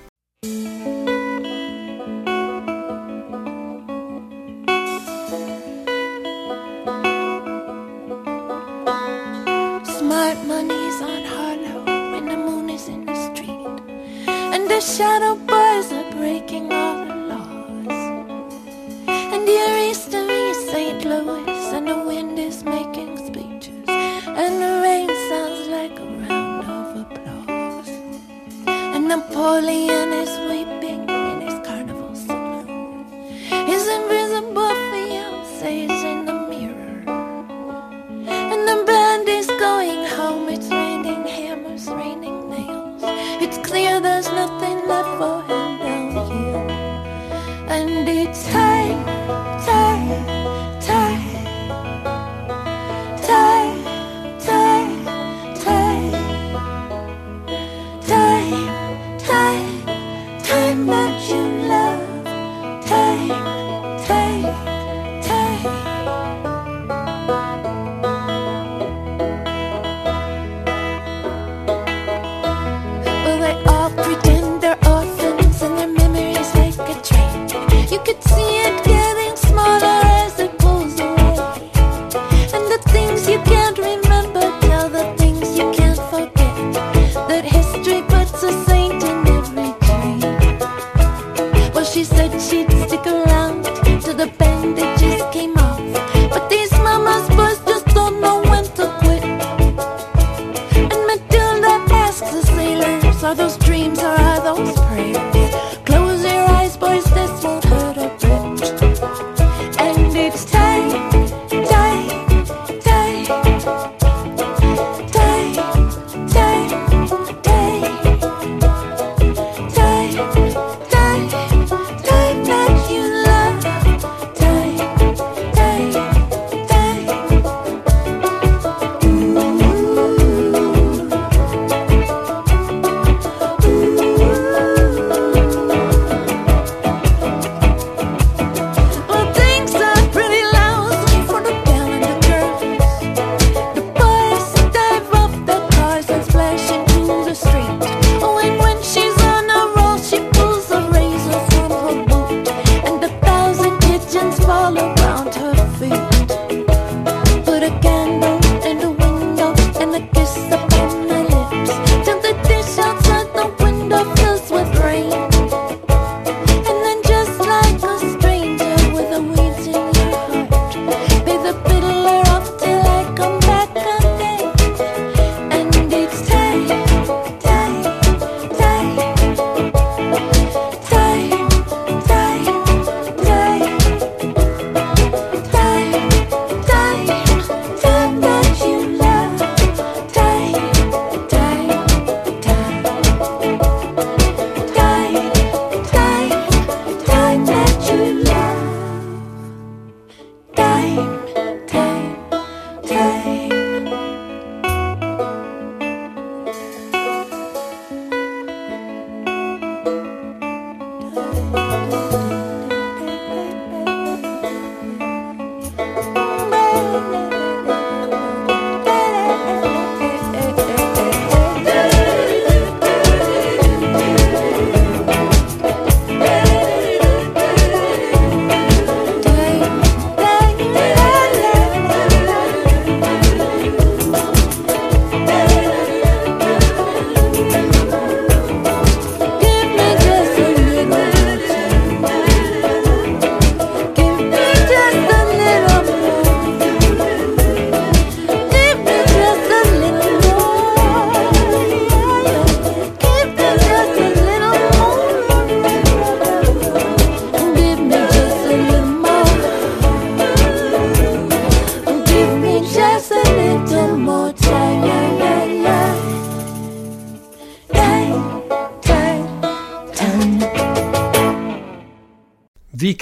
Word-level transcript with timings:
Shadow 14.98 15.36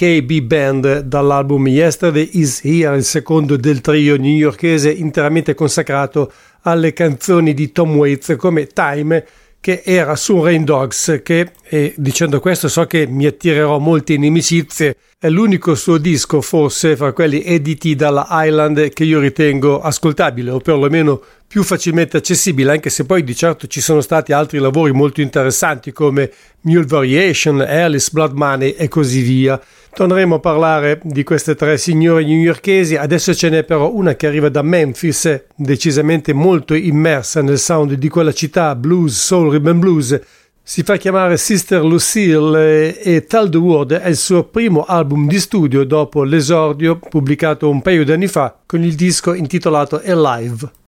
VKB 0.01 0.41
Band 0.41 0.99
dall'album 1.01 1.67
Yesterday 1.67 2.27
is 2.33 2.61
Here, 2.63 2.97
il 2.97 3.03
secondo 3.03 3.55
del 3.55 3.81
trio 3.81 4.17
newyorkese 4.17 4.89
interamente 4.89 5.53
consacrato 5.53 6.31
alle 6.61 6.91
canzoni 6.91 7.53
di 7.53 7.71
Tom 7.71 7.95
Waits 7.95 8.33
come 8.35 8.65
Time 8.65 9.23
che 9.59 9.83
era 9.85 10.15
su 10.15 10.41
Rain 10.41 10.63
Dogs 10.63 11.19
che, 11.23 11.51
e 11.61 11.93
dicendo 11.97 12.39
questo 12.39 12.67
so 12.67 12.85
che 12.85 13.05
mi 13.05 13.27
attirerò 13.27 13.77
molte 13.77 14.13
inimicizie, 14.13 14.95
è 15.19 15.29
l'unico 15.29 15.75
suo 15.75 15.99
disco 15.99 16.41
forse 16.41 16.95
fra 16.95 17.13
quelli 17.13 17.43
editi 17.43 17.93
dalla 17.93 18.27
Island 18.31 18.89
che 18.89 19.03
io 19.03 19.19
ritengo 19.19 19.81
ascoltabile 19.81 20.49
o 20.49 20.57
perlomeno 20.57 21.21
più 21.51 21.63
facilmente 21.63 22.15
accessibile, 22.15 22.71
anche 22.71 22.89
se 22.89 23.03
poi 23.03 23.25
di 23.25 23.35
certo 23.35 23.67
ci 23.67 23.81
sono 23.81 23.99
stati 23.99 24.31
altri 24.31 24.57
lavori 24.57 24.93
molto 24.93 25.19
interessanti 25.19 25.91
come 25.91 26.31
Mule 26.61 26.85
Variation, 26.85 27.59
Alice, 27.59 28.07
Blood 28.09 28.31
Money 28.31 28.69
e 28.69 28.87
così 28.87 29.19
via. 29.19 29.61
Torneremo 29.93 30.35
a 30.35 30.39
parlare 30.39 31.01
di 31.03 31.23
queste 31.23 31.55
tre 31.55 31.77
signore 31.77 32.23
newyorkesi, 32.23 32.95
adesso 32.95 33.35
ce 33.35 33.49
n'è 33.49 33.65
però 33.65 33.91
una 33.93 34.15
che 34.15 34.27
arriva 34.27 34.47
da 34.47 34.61
Memphis, 34.61 35.43
decisamente 35.53 36.31
molto 36.31 36.73
immersa 36.73 37.41
nel 37.41 37.59
sound 37.59 37.95
di 37.95 38.07
quella 38.07 38.31
città, 38.31 38.73
blues, 38.73 39.21
soul, 39.21 39.51
rhythm 39.51 39.77
blues. 39.77 40.21
Si 40.63 40.83
fa 40.83 40.95
chiamare 40.95 41.35
Sister 41.35 41.83
Lucille 41.83 42.97
e 42.97 43.25
Tell 43.25 43.49
the 43.49 43.57
World 43.57 43.91
è 43.91 44.07
il 44.07 44.15
suo 44.15 44.45
primo 44.45 44.85
album 44.85 45.27
di 45.27 45.37
studio 45.37 45.83
dopo 45.83 46.23
l'esordio 46.23 46.97
pubblicato 46.97 47.69
un 47.69 47.81
paio 47.81 48.05
di 48.05 48.13
anni 48.13 48.27
fa 48.27 48.57
con 48.65 48.81
il 48.85 48.95
disco 48.95 49.33
intitolato 49.33 50.01
Alive. 50.01 50.79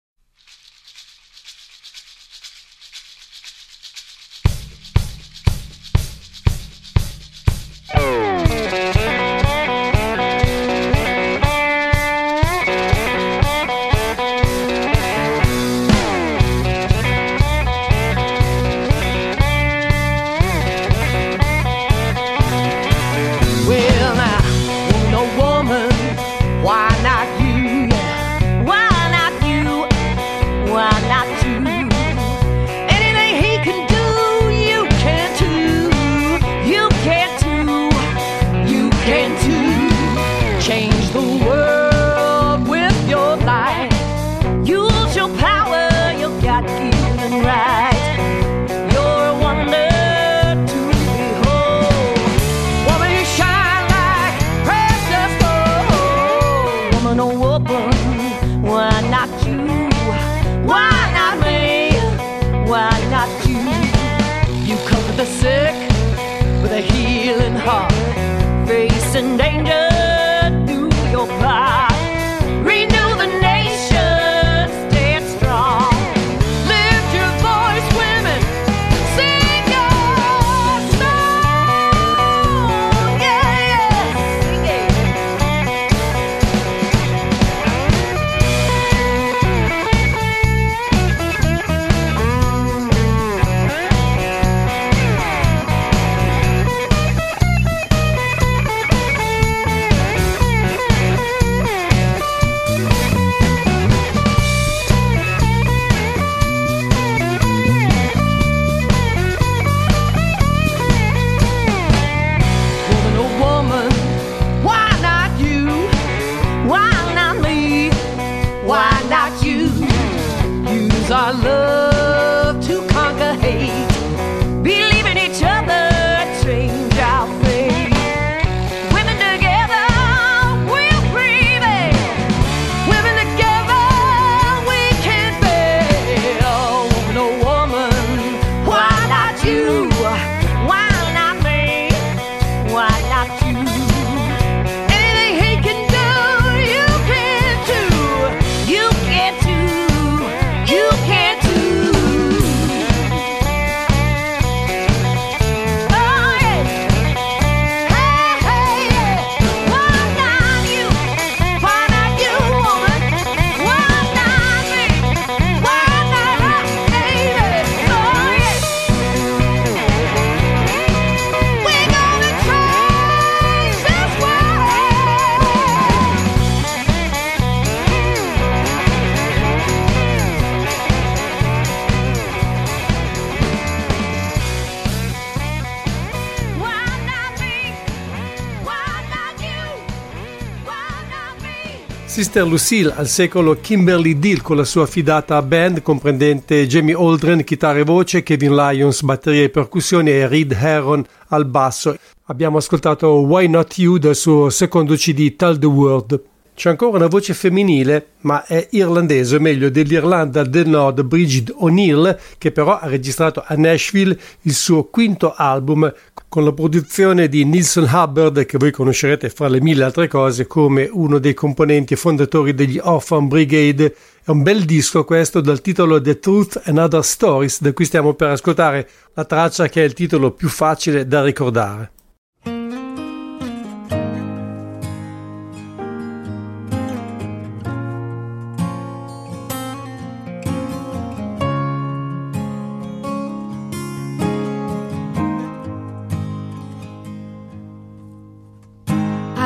Sister 192.33 192.49
Lucille 192.49 192.91
al 192.95 193.07
secolo 193.07 193.59
Kimberly 193.61 194.17
Deal 194.17 194.41
con 194.41 194.57
la 194.57 194.63
sua 194.63 194.87
fidata 194.87 195.39
band 195.43 195.83
comprendente 195.83 196.65
Jamie 196.65 196.95
Aldren, 196.95 197.43
chitarra 197.43 197.77
e 197.77 197.83
voce, 197.83 198.23
Kevin 198.23 198.55
Lyons, 198.55 199.03
batteria 199.03 199.43
e 199.43 199.49
percussioni 199.49 200.09
e 200.09 200.27
Reed 200.27 200.51
Heron 200.51 201.05
al 201.27 201.45
basso. 201.45 201.95
Abbiamo 202.23 202.57
ascoltato 202.57 203.07
Why 203.19 203.47
Not 203.47 203.77
You 203.77 203.99
dal 203.99 204.15
suo 204.15 204.49
secondo 204.49 204.95
CD 204.95 205.35
Tell 205.35 205.59
the 205.59 205.67
World. 205.67 206.21
C'è 206.55 206.69
ancora 206.69 206.97
una 206.97 207.07
voce 207.07 207.35
femminile, 207.35 208.13
ma 208.21 208.43
è 208.45 208.67
irlandese, 208.71 209.35
o 209.35 209.39
meglio 209.39 209.69
dell'Irlanda 209.69 210.43
del 210.43 210.67
Nord, 210.67 211.03
Bridget 211.03 211.53
O'Neill, 211.55 212.17
che 212.39 212.51
però 212.51 212.79
ha 212.79 212.87
registrato 212.87 213.43
a 213.45 213.53
Nashville 213.55 214.17
il 214.41 214.53
suo 214.53 214.85
quinto 214.85 215.33
album 215.35 215.91
con 216.33 216.45
la 216.45 216.51
produzione 216.51 217.29
di 217.29 217.45
Nilsson 217.45 217.87
Hubbard, 217.87 218.45
che 218.45 218.57
voi 218.57 218.71
conoscerete 218.71 219.29
fra 219.29 219.47
le 219.47 219.61
mille 219.61 219.83
altre 219.83 220.07
cose 220.07 220.47
come 220.47 220.89
uno 220.91 221.19
dei 221.19 221.35
componenti 221.35 221.93
e 221.93 221.95
fondatori 221.95 222.55
degli 222.55 222.79
Orphan 222.81 223.27
Brigade. 223.27 223.95
È 224.23 224.31
un 224.31 224.41
bel 224.41 224.65
disco 224.65 225.03
questo 225.03 225.41
dal 225.41 225.61
titolo 225.61 226.01
The 226.01 226.17
Truth 226.17 226.59
and 226.65 226.79
Other 226.79 227.03
Stories, 227.05 227.61
da 227.61 227.71
cui 227.71 227.85
stiamo 227.85 228.15
per 228.15 228.29
ascoltare 228.29 228.89
la 229.13 229.25
traccia 229.25 229.69
che 229.69 229.83
è 229.83 229.85
il 229.85 229.93
titolo 229.93 230.31
più 230.31 230.49
facile 230.49 231.05
da 231.05 231.23
ricordare. 231.23 231.91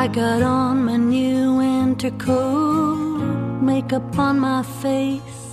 I 0.00 0.06
got 0.06 0.42
on 0.42 0.84
my 0.84 0.96
new 0.96 1.56
winter 1.56 2.12
coat, 2.12 3.58
makeup 3.60 4.16
on 4.16 4.38
my 4.38 4.62
face. 4.62 5.48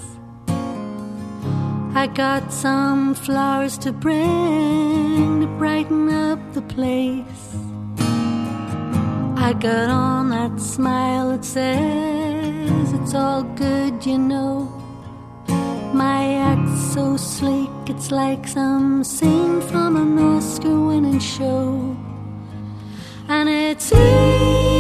I 1.96 2.06
got 2.06 2.54
some 2.54 3.16
flowers 3.16 3.75
to 3.80 3.92
bring 3.92 5.42
to 5.42 5.48
brighten 5.58 6.10
up 6.12 6.40
the 6.54 6.62
place. 6.62 7.46
I 9.48 9.54
got 9.54 9.90
on 9.90 10.30
that 10.30 10.62
smile 10.62 11.32
that 11.32 11.44
says 11.44 12.94
it's 12.94 13.16
all 13.16 13.42
good, 13.42 14.06
you 14.06 14.20
know. 14.20 14.72
My 15.92 16.24
act's 16.52 16.94
so 16.94 17.18
sleek, 17.18 17.72
it's 17.88 18.12
like 18.12 18.48
some 18.48 19.04
scene 19.04 19.60
from 19.62 19.96
an 19.96 20.20
Oscar 20.20 20.80
winning 20.86 21.18
show 21.18 21.98
and 23.27 23.50
it's 23.50 23.91
easy. 23.91 24.75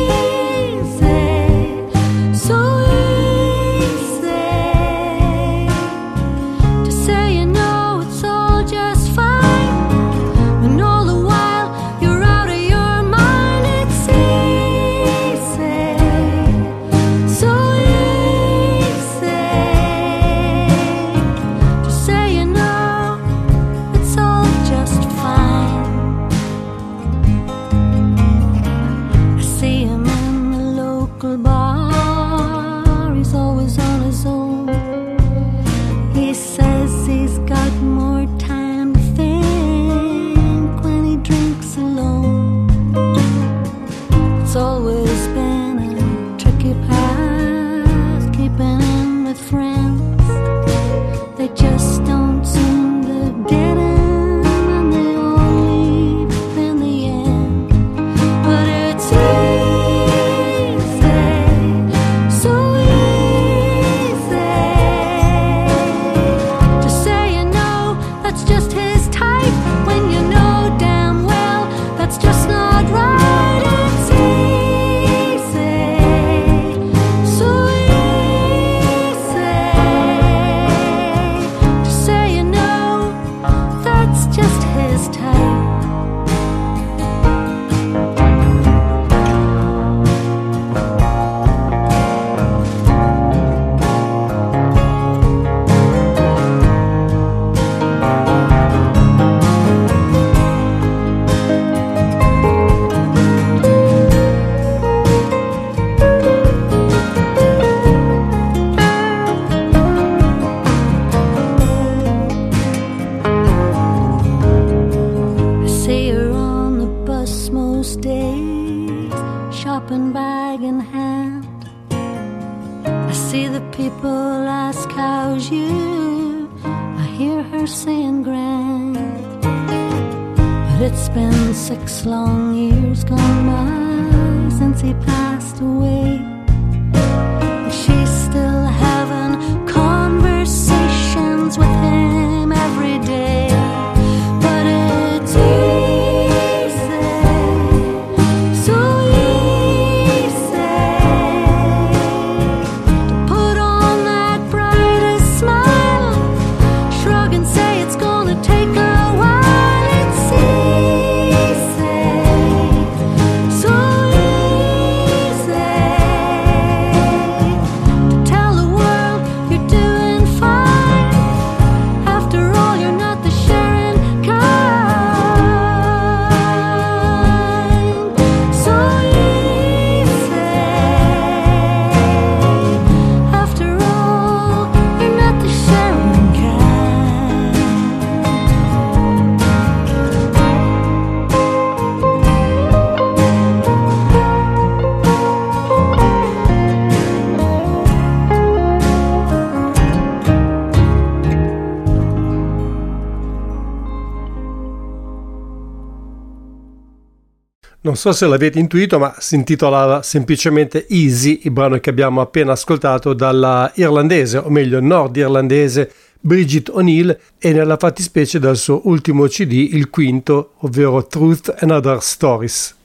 Non 207.85 207.95
so 207.95 208.13
se 208.13 208.25
l'avete 208.25 208.57
intuito, 208.57 208.97
ma 208.97 209.13
si 209.19 209.35
intitolava 209.35 210.01
semplicemente 210.01 210.87
Easy, 210.89 211.41
il 211.43 211.51
brano 211.51 211.77
che 211.77 211.91
abbiamo 211.91 212.19
appena 212.19 212.53
ascoltato 212.53 213.13
dalla 213.13 213.71
irlandese, 213.75 214.39
o 214.39 214.49
meglio 214.49 214.79
nordirlandese, 214.79 215.91
Bridget 216.19 216.69
O'Neill 216.69 217.15
e 217.37 217.53
nella 217.53 217.77
fattispecie 217.77 218.39
dal 218.39 218.57
suo 218.57 218.81
ultimo 218.85 219.27
CD, 219.27 219.69
il 219.73 219.91
quinto, 219.91 220.53
ovvero 220.61 221.05
Truth 221.05 221.57
and 221.59 221.69
Other 221.69 222.01
Stories. 222.01 222.75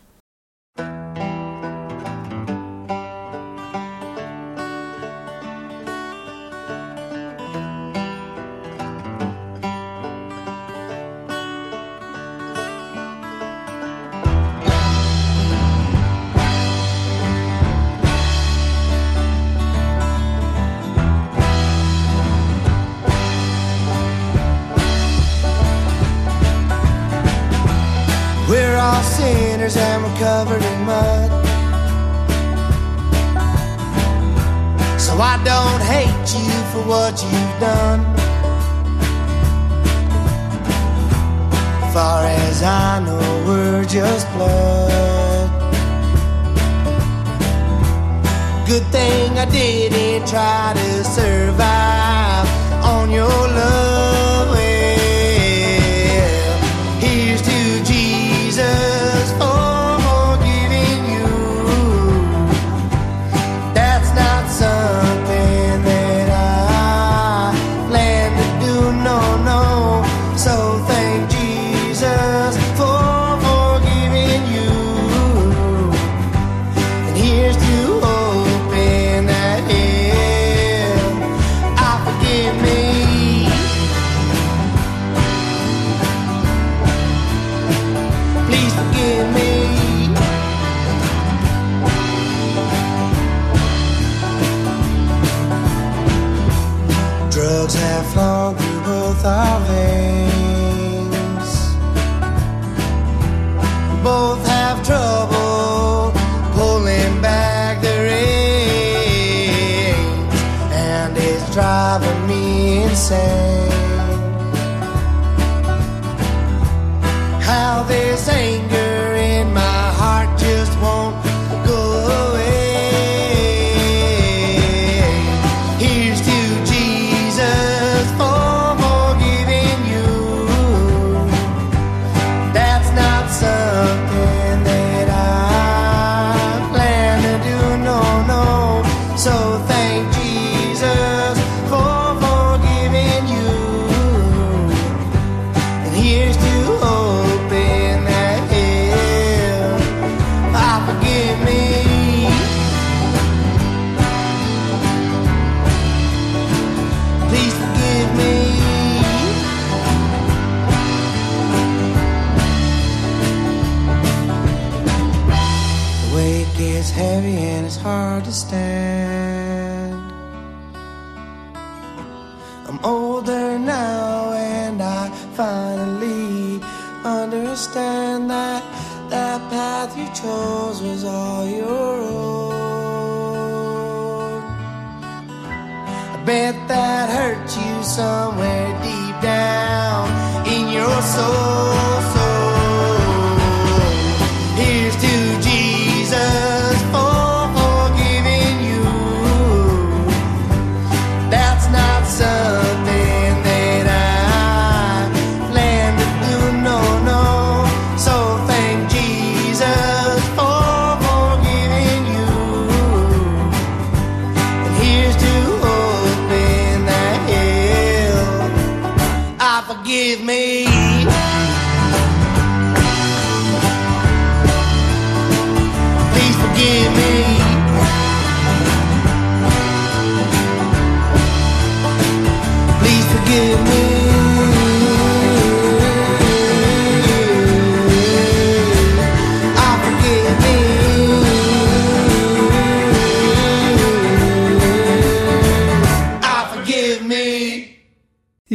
so 191.11 191.40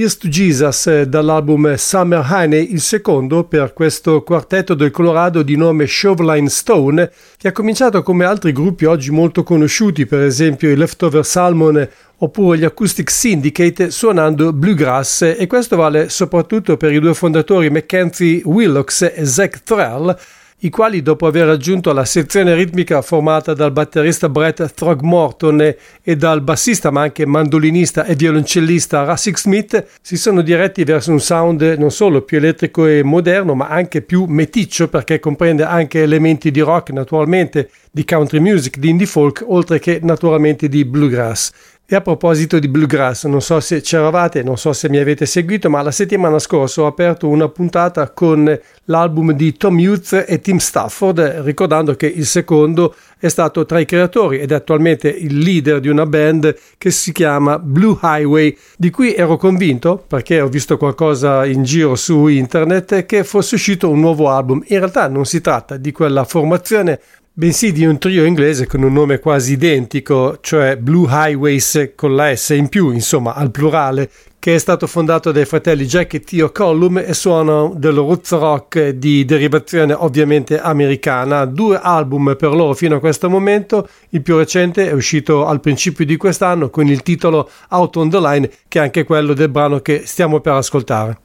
Here's 0.05 0.19
to 0.19 0.27
Jesus 0.27 0.85
eh, 0.85 1.07
dall'album 1.07 1.73
Summer 1.73 2.23
Honey, 2.29 2.71
il 2.71 2.79
secondo 2.79 3.45
per 3.45 3.73
questo 3.73 4.21
quartetto 4.21 4.75
del 4.75 4.91
Colorado 4.91 5.41
di 5.41 5.55
nome 5.55 5.87
Shoveline 5.87 6.47
Stone, 6.47 7.11
che 7.37 7.47
ha 7.47 7.51
cominciato 7.51 8.03
come 8.03 8.23
altri 8.23 8.51
gruppi 8.51 8.85
oggi 8.85 9.09
molto 9.09 9.41
conosciuti, 9.41 10.05
per 10.05 10.21
esempio 10.21 10.69
i 10.69 10.75
Leftover 10.75 11.25
Salmon 11.25 11.89
oppure 12.17 12.59
gli 12.59 12.63
Acoustic 12.63 13.09
Syndicate, 13.09 13.89
suonando 13.89 14.53
bluegrass 14.53 15.23
e 15.23 15.47
questo 15.47 15.75
vale 15.75 16.09
soprattutto 16.09 16.77
per 16.77 16.91
i 16.91 16.99
due 16.99 17.15
fondatori 17.15 17.71
Mackenzie 17.71 18.43
Willocks 18.43 19.11
e 19.11 19.25
Zach 19.25 19.63
Thrall, 19.63 20.15
i 20.59 20.69
quali 20.69 21.01
dopo 21.01 21.27
aver 21.27 21.47
raggiunto 21.47 21.91
la 21.91 22.05
sezione 22.05 22.55
ritmica 22.55 23.01
formata 23.01 23.53
dal 23.53 23.73
batterista 23.73 24.29
Brett 24.29 24.73
Throgmorton 24.73 25.75
e 26.01 26.15
dal 26.15 26.41
bassista 26.41 26.91
ma 26.91 27.01
anche 27.01 27.25
mandolinista 27.25 28.05
e 28.05 28.15
violoncellista 28.15 29.03
Russell 29.03 29.35
Smith 29.35 29.85
si 30.01 30.15
sono 30.15 30.41
diretti 30.41 30.85
verso 30.85 31.11
un 31.11 31.19
sound 31.19 31.61
non 31.77 31.91
solo 31.91 32.21
più 32.21 32.37
elettrico 32.37 32.87
e 32.87 33.03
moderno 33.03 33.53
ma 33.53 33.67
anche 33.67 34.01
più 34.01 34.23
meticcio 34.25 34.87
perché 34.87 35.19
comprende 35.19 35.63
anche 35.63 36.01
elementi 36.01 36.49
di 36.51 36.61
rock 36.61 36.91
naturalmente, 36.91 37.69
di 37.91 38.05
country 38.05 38.39
music, 38.39 38.77
di 38.77 38.89
indie 38.89 39.07
folk 39.07 39.43
oltre 39.45 39.79
che 39.79 39.99
naturalmente 40.01 40.69
di 40.69 40.85
bluegrass. 40.85 41.51
E 41.87 41.93
a 41.95 42.01
proposito 42.01 42.57
di 42.57 42.67
Bluegrass, 42.67 43.25
non 43.25 43.43
so 43.43 43.59
se 43.59 43.79
c'eravate, 43.79 44.41
non 44.41 44.57
so 44.57 44.73
se 44.73 44.89
mi 44.89 44.97
avete 44.97 45.27
seguito, 45.27 45.69
ma 45.69 45.83
la 45.83 45.91
settimana 45.91 46.39
scorsa 46.39 46.81
ho 46.81 46.87
aperto 46.87 47.27
una 47.27 47.47
puntata 47.47 48.09
con 48.09 48.59
l'album 48.85 49.33
di 49.33 49.55
Tom 49.55 49.77
Hughes 49.77 50.25
e 50.27 50.41
Tim 50.41 50.57
Stafford, 50.57 51.19
ricordando 51.43 51.93
che 51.93 52.07
il 52.07 52.25
secondo 52.25 52.95
è 53.19 53.27
stato 53.27 53.67
tra 53.67 53.77
i 53.77 53.85
creatori 53.85 54.39
ed 54.39 54.51
è 54.51 54.55
attualmente 54.55 55.09
il 55.09 55.37
leader 55.37 55.79
di 55.79 55.87
una 55.87 56.07
band 56.07 56.55
che 56.79 56.89
si 56.89 57.11
chiama 57.11 57.59
Blue 57.59 57.99
Highway, 58.01 58.57
di 58.77 58.89
cui 58.89 59.13
ero 59.13 59.37
convinto, 59.37 60.03
perché 60.07 60.41
ho 60.41 60.47
visto 60.47 60.77
qualcosa 60.77 61.45
in 61.45 61.61
giro 61.61 61.93
su 61.93 62.25
internet, 62.25 63.05
che 63.05 63.23
fosse 63.23 63.53
uscito 63.53 63.91
un 63.91 63.99
nuovo 63.99 64.31
album. 64.31 64.63
In 64.69 64.79
realtà 64.79 65.07
non 65.07 65.25
si 65.25 65.39
tratta 65.39 65.77
di 65.77 65.91
quella 65.91 66.23
formazione 66.23 66.99
bensì 67.37 67.73
di 67.73 67.85
un 67.85 67.97
trio 67.97 68.23
inglese 68.23 68.65
con 68.65 68.81
un 68.81 68.93
nome 68.93 69.19
quasi 69.19 69.53
identico, 69.53 70.37
cioè 70.39 70.77
Blue 70.77 71.05
Highways 71.09 71.91
con 71.93 72.15
la 72.15 72.33
S 72.33 72.49
in 72.51 72.69
più, 72.69 72.91
insomma 72.91 73.33
al 73.33 73.51
plurale, 73.51 74.09
che 74.39 74.55
è 74.55 74.57
stato 74.57 74.87
fondato 74.87 75.33
dai 75.33 75.43
fratelli 75.43 75.85
Jack 75.85 76.13
e 76.13 76.19
Tio 76.21 76.53
Collum 76.53 76.99
e 76.99 77.13
suonano 77.13 77.73
del 77.75 77.95
roots 77.95 78.31
rock 78.31 78.89
di 78.91 79.25
derivazione 79.25 79.91
ovviamente 79.91 80.57
americana. 80.61 81.43
Due 81.43 81.77
album 81.81 82.37
per 82.37 82.51
loro 82.51 82.73
fino 82.73 82.95
a 82.95 82.99
questo 82.99 83.29
momento, 83.29 83.89
il 84.11 84.21
più 84.21 84.37
recente 84.37 84.89
è 84.89 84.93
uscito 84.93 85.45
al 85.45 85.59
principio 85.59 86.05
di 86.05 86.15
quest'anno 86.15 86.69
con 86.69 86.87
il 86.87 87.03
titolo 87.03 87.49
Out 87.71 87.97
on 87.97 88.09
the 88.09 88.19
Line, 88.21 88.49
che 88.69 88.79
è 88.79 88.81
anche 88.81 89.03
quello 89.03 89.33
del 89.33 89.49
brano 89.49 89.81
che 89.81 90.03
stiamo 90.05 90.39
per 90.39 90.53
ascoltare. 90.53 91.24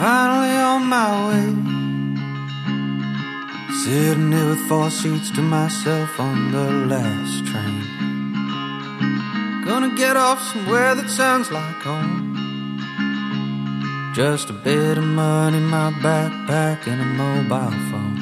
Finally 0.00 0.56
on 0.56 0.82
my 0.96 1.10
way. 1.28 1.46
Sitting 3.84 4.32
here 4.32 4.48
with 4.48 4.62
four 4.66 4.88
seats 4.88 5.30
to 5.32 5.42
myself 5.42 6.18
on 6.18 6.52
the 6.52 6.68
last 6.92 7.44
train. 7.50 7.84
Gonna 9.66 9.94
get 9.94 10.16
off 10.16 10.40
somewhere 10.52 10.94
that 10.94 11.10
sounds 11.10 11.50
like 11.50 11.82
home. 11.90 12.18
Just 14.14 14.48
a 14.48 14.54
bit 14.54 14.96
of 14.96 15.04
money, 15.04 15.60
my 15.60 15.90
backpack, 16.06 16.86
and 16.90 17.00
a 17.02 17.10
mobile 17.22 17.78
phone. 17.90 18.18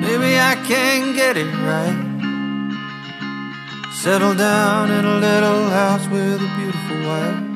Maybe 0.00 0.30
I 0.50 0.54
can 0.70 1.14
get 1.14 1.36
it 1.36 1.52
right. 1.70 2.00
Settle 3.92 4.34
down 4.34 4.90
in 4.90 5.04
a 5.04 5.16
little 5.28 5.68
house 5.68 6.06
with 6.08 6.40
a 6.40 6.50
beautiful 6.56 7.00
wife. 7.06 7.49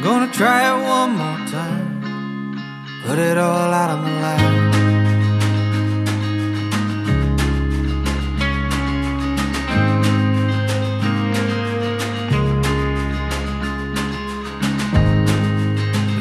Gonna 0.00 0.30
try 0.32 0.60
it 0.70 0.78
one 0.80 1.16
more 1.16 1.38
time. 1.48 2.54
Put 3.04 3.18
it 3.18 3.36
all 3.36 3.72
out 3.72 3.90
on 3.90 4.04
the 4.04 4.10
line. 4.10 4.68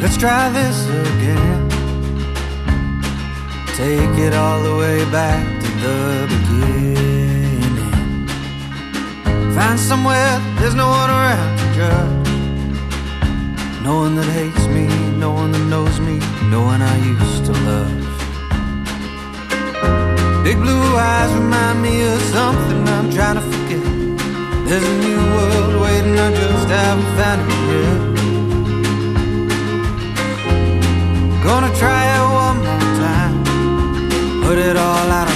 Let's 0.01 0.17
try 0.17 0.49
this 0.49 0.87
again. 0.87 1.69
Take 3.75 4.17
it 4.17 4.33
all 4.33 4.63
the 4.63 4.75
way 4.75 5.05
back 5.11 5.45
to 5.61 5.69
the 5.85 6.25
beginning. 6.33 8.27
Find 9.53 9.79
somewhere 9.79 10.39
there's 10.59 10.73
no 10.73 10.87
one 10.89 11.11
around 11.11 11.57
to 11.59 11.65
judge. 11.75 12.26
No 13.87 13.95
one 13.99 14.15
that 14.15 14.25
hates 14.25 14.67
me, 14.67 14.85
no 15.17 15.31
one 15.31 15.53
that 15.53 15.65
knows 15.73 15.97
me, 16.01 16.19
no 16.51 16.59
one 16.61 16.81
I 16.81 16.97
used 17.15 17.45
to 17.45 17.53
love. 17.69 18.03
Big 20.43 20.57
blue 20.57 20.87
eyes 21.09 21.31
remind 21.33 21.81
me 21.81 21.95
of 22.11 22.19
something 22.35 22.85
I'm 22.95 23.09
trying 23.09 23.35
to 23.35 23.45
forget. 23.51 23.87
There's 24.67 24.83
a 24.83 24.97
new 25.05 25.21
world 25.35 25.75
waiting, 25.83 26.19
I 26.19 26.29
just 26.35 26.67
haven't 26.67 27.11
found 27.17 27.39
it 27.47 27.61
yet. 27.71 28.01
Gonna 31.45 31.71
try 31.81 32.01
it 32.17 32.25
one 32.43 32.57
more 32.67 32.87
time. 33.07 33.35
Put 34.43 34.57
it 34.57 34.75
all 34.75 35.07
out 35.19 35.29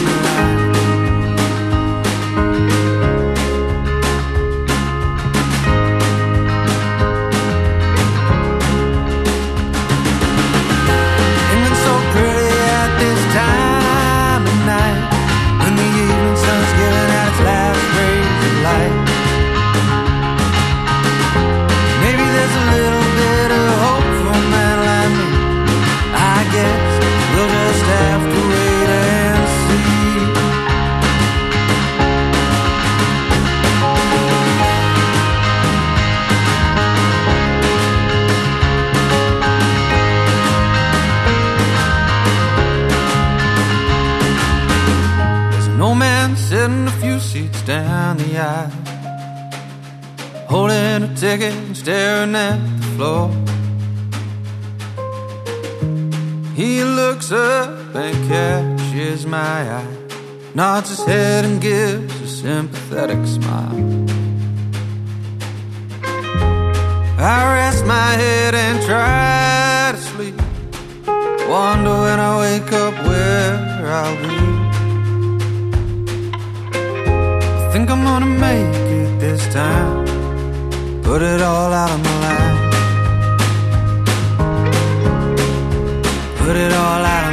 holding 50.52 51.04
a 51.04 51.16
ticket 51.16 51.54
and 51.54 51.78
staring 51.78 52.36
at 52.36 52.60
the 52.82 52.88
floor. 52.98 53.30
He 56.54 56.84
looks 56.84 57.32
up 57.32 57.96
and 57.96 58.28
catches 58.28 59.26
my 59.26 59.62
eye, 59.80 59.98
nods 60.54 60.90
his 60.90 61.06
head 61.06 61.46
and 61.46 61.62
gives 61.62 62.20
a 62.20 62.28
sympathetic 62.28 63.26
smile. 63.26 63.80
I 67.18 67.54
rest 67.56 67.86
my 67.86 68.12
head 68.24 68.54
and 68.54 68.78
try 68.86 69.94
to 69.96 70.02
sleep. 70.12 70.36
Wonder 71.48 71.96
when 72.06 72.20
I 72.20 72.32
wake 72.44 72.74
up 72.74 72.94
where 73.08 73.88
I'll 74.00 74.18
be. 74.24 74.38
Think 77.72 77.90
I'm 77.90 78.04
gonna 78.04 78.26
make 78.26 78.76
it 79.00 79.20
this 79.22 79.42
time. 79.54 80.11
Put 81.12 81.24
it 81.24 81.42
all 81.42 81.74
out 81.74 81.92
on 81.92 82.04
the 82.04 82.10
line. 82.24 82.72
Put 86.38 86.56
it 86.56 86.72
all 86.72 87.04
out 87.04 87.31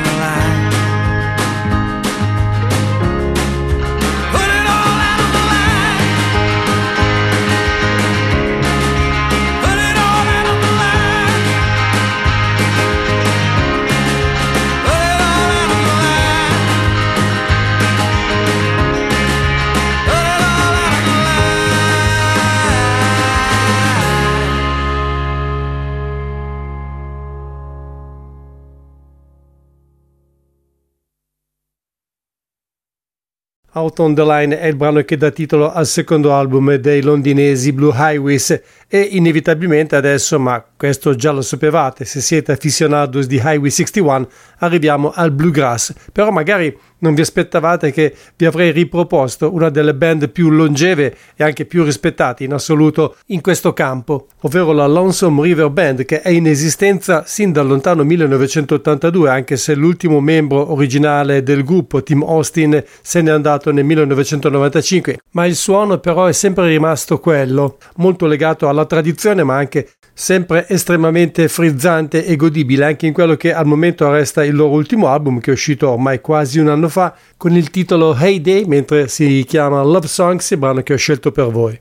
Out 33.78 34.00
on 34.00 34.14
the 34.14 34.24
Line 34.24 34.58
è 34.58 34.66
il 34.66 34.74
brano 34.74 35.02
che 35.02 35.16
dà 35.16 35.30
titolo 35.30 35.72
al 35.72 35.86
secondo 35.86 36.34
album 36.34 36.74
dei 36.74 37.00
londinesi 37.00 37.72
Blue 37.72 37.92
Highways 37.94 38.60
e 38.88 39.00
inevitabilmente 39.00 39.96
adesso, 39.96 40.38
ma 40.38 40.64
questo 40.74 41.14
già 41.14 41.30
lo 41.30 41.42
sapevate, 41.42 42.06
se 42.06 42.20
siete 42.20 42.52
aficionados 42.52 43.26
di 43.26 43.36
Highway 43.36 43.70
61, 43.70 44.28
arriviamo 44.58 45.12
al 45.14 45.30
bluegrass. 45.30 45.92
Però 46.10 46.30
magari 46.30 46.74
non 47.00 47.14
vi 47.14 47.20
aspettavate 47.20 47.92
che 47.92 48.14
vi 48.36 48.46
avrei 48.46 48.72
riproposto 48.72 49.52
una 49.52 49.68
delle 49.68 49.94
band 49.94 50.30
più 50.30 50.50
longeve 50.50 51.16
e 51.36 51.44
anche 51.44 51.64
più 51.64 51.84
rispettate 51.84 52.44
in 52.44 52.52
assoluto 52.52 53.16
in 53.26 53.40
questo 53.40 53.72
campo, 53.72 54.28
ovvero 54.40 54.72
la 54.72 54.86
Lonesome 54.86 55.42
River 55.42 55.68
Band 55.70 56.04
che 56.04 56.22
è 56.22 56.30
in 56.30 56.46
esistenza 56.46 57.24
sin 57.26 57.52
dal 57.52 57.66
lontano 57.66 58.04
1982, 58.04 59.30
anche 59.30 59.56
se 59.56 59.74
l'ultimo 59.74 60.20
membro 60.20 60.72
originale 60.72 61.42
del 61.42 61.62
gruppo, 61.62 62.02
Tim 62.02 62.22
Austin, 62.22 62.82
se 63.02 63.20
n'è 63.20 63.30
andato 63.30 63.70
nel 63.70 63.84
1995, 63.84 65.18
ma 65.32 65.46
il 65.46 65.56
suono 65.56 65.98
però 65.98 66.26
è 66.26 66.32
sempre 66.32 66.68
rimasto 66.68 67.20
quello, 67.20 67.78
molto 67.96 68.26
legato 68.26 68.68
alla 68.68 68.77
tradizione 68.86 69.44
ma 69.44 69.56
anche 69.56 69.90
sempre 70.12 70.66
estremamente 70.68 71.46
frizzante 71.48 72.24
e 72.24 72.36
godibile 72.36 72.84
anche 72.84 73.06
in 73.06 73.12
quello 73.12 73.36
che 73.36 73.52
al 73.52 73.66
momento 73.66 74.10
resta 74.10 74.44
il 74.44 74.56
loro 74.56 74.72
ultimo 74.72 75.08
album 75.08 75.40
che 75.40 75.50
è 75.50 75.54
uscito 75.54 75.90
ormai 75.90 76.20
quasi 76.20 76.58
un 76.58 76.68
anno 76.68 76.88
fa 76.88 77.14
con 77.36 77.54
il 77.54 77.70
titolo 77.70 78.16
Hey 78.16 78.40
Day 78.40 78.64
mentre 78.64 79.08
si 79.08 79.44
chiama 79.46 79.82
Love 79.82 80.08
Songs, 80.08 80.50
il 80.50 80.58
brano 80.58 80.82
che 80.82 80.92
ho 80.92 80.96
scelto 80.96 81.30
per 81.30 81.46
voi. 81.50 81.80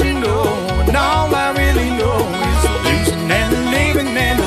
You 0.00 0.14
know, 0.14 0.42
and 0.86 0.96
all 0.96 1.34
I 1.34 1.52
really 1.52 1.90
know 1.90 2.18
is 2.50 2.62
losing 2.86 3.30
and 3.30 3.52
leaving 3.70 4.16
and. 4.16 4.38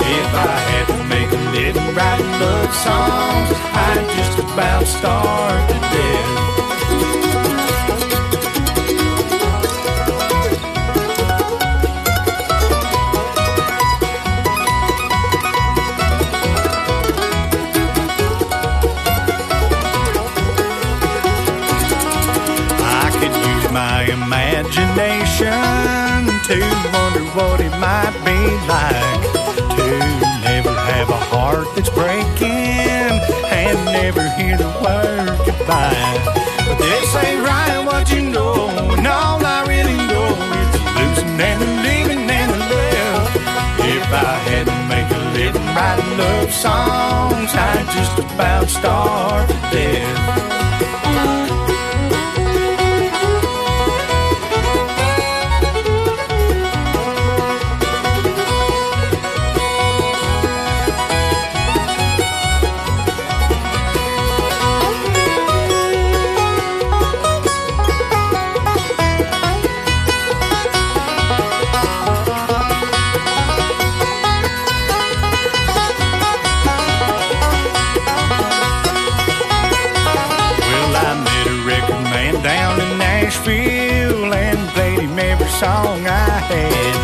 If 0.00 0.30
I 0.34 0.56
had 0.70 0.86
to 0.92 1.04
make 1.04 1.30
a 1.30 1.42
living 1.52 1.94
writing 1.94 2.32
songs, 2.72 3.48
I'd 3.86 4.06
just 4.16 4.38
about 4.38 4.86
starve 4.86 5.68
to 5.68 5.74
death. 5.74 6.53
To 29.76 29.86
never 30.44 30.74
have 30.90 31.08
a 31.10 31.20
heart 31.32 31.66
that's 31.74 31.90
breaking 31.90 32.50
and 33.50 33.84
never 33.86 34.28
hear 34.36 34.56
the 34.56 34.70
word 34.84 35.38
goodbye. 35.46 36.20
But 36.66 36.78
this 36.78 37.14
ain't 37.16 37.42
right 37.46 37.82
what 37.84 38.10
you 38.10 38.22
know, 38.30 38.68
and 38.96 39.06
all 39.06 39.44
I 39.44 39.64
really 39.66 39.96
know 40.10 40.28
is 40.60 40.72
losing 40.98 41.40
and 41.40 41.60
the 41.62 41.70
leaving 41.84 42.30
and 42.30 42.52
the. 42.70 42.84
If 43.86 44.06
I 44.12 44.34
had 44.48 44.64
to 44.66 44.76
make 44.92 45.08
a 45.10 45.20
living 45.36 45.68
writing 45.76 46.18
love 46.18 46.52
songs, 46.52 47.50
I'd 47.54 47.86
just 47.96 48.18
about 48.18 48.68
starve 48.68 49.48
to. 49.48 50.24
Song 85.64 86.04
I 86.04 86.28
had. 86.52 86.94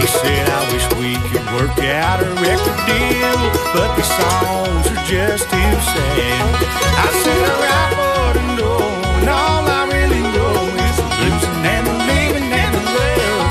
He 0.00 0.06
said, 0.06 0.44
I 0.48 0.60
wish 0.72 0.86
we 0.96 1.12
could 1.28 1.44
work 1.58 1.76
out 1.84 2.24
a 2.24 2.30
record 2.40 2.78
deal, 2.88 3.36
but 3.76 3.90
the 4.00 4.06
songs 4.16 4.84
are 4.92 5.04
just 5.04 5.44
too 5.52 5.72
sad. 5.92 6.44
I 7.04 7.08
said, 7.22 7.42
I 7.50 7.54
write 7.62 7.92
what 8.00 8.34
I 8.40 8.46
know, 8.56 8.80
and 9.20 9.28
all 9.28 9.64
I 9.78 9.82
really 9.92 10.24
know 10.36 10.56
is 10.86 10.96
the 11.00 11.08
losing 11.20 11.60
and 11.74 11.84
the 11.88 11.96
leaving 12.08 12.48
and 12.48 12.72
the 12.76 12.84
love. 12.96 13.50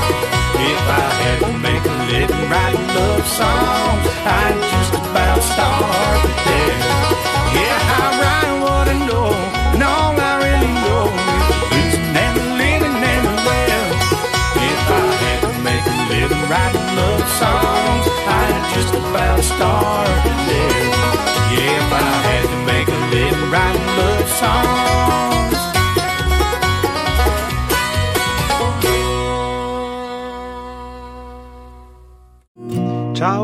If 0.72 0.82
I 0.90 1.06
had 1.22 1.38
to 1.46 1.52
make 1.66 1.84
a 1.94 1.96
living 2.10 2.44
writing 2.50 2.88
love 2.98 3.26
songs, 3.38 4.04
I'd 4.26 4.58
just 4.74 4.92
about 5.06 5.38
starve 5.50 6.27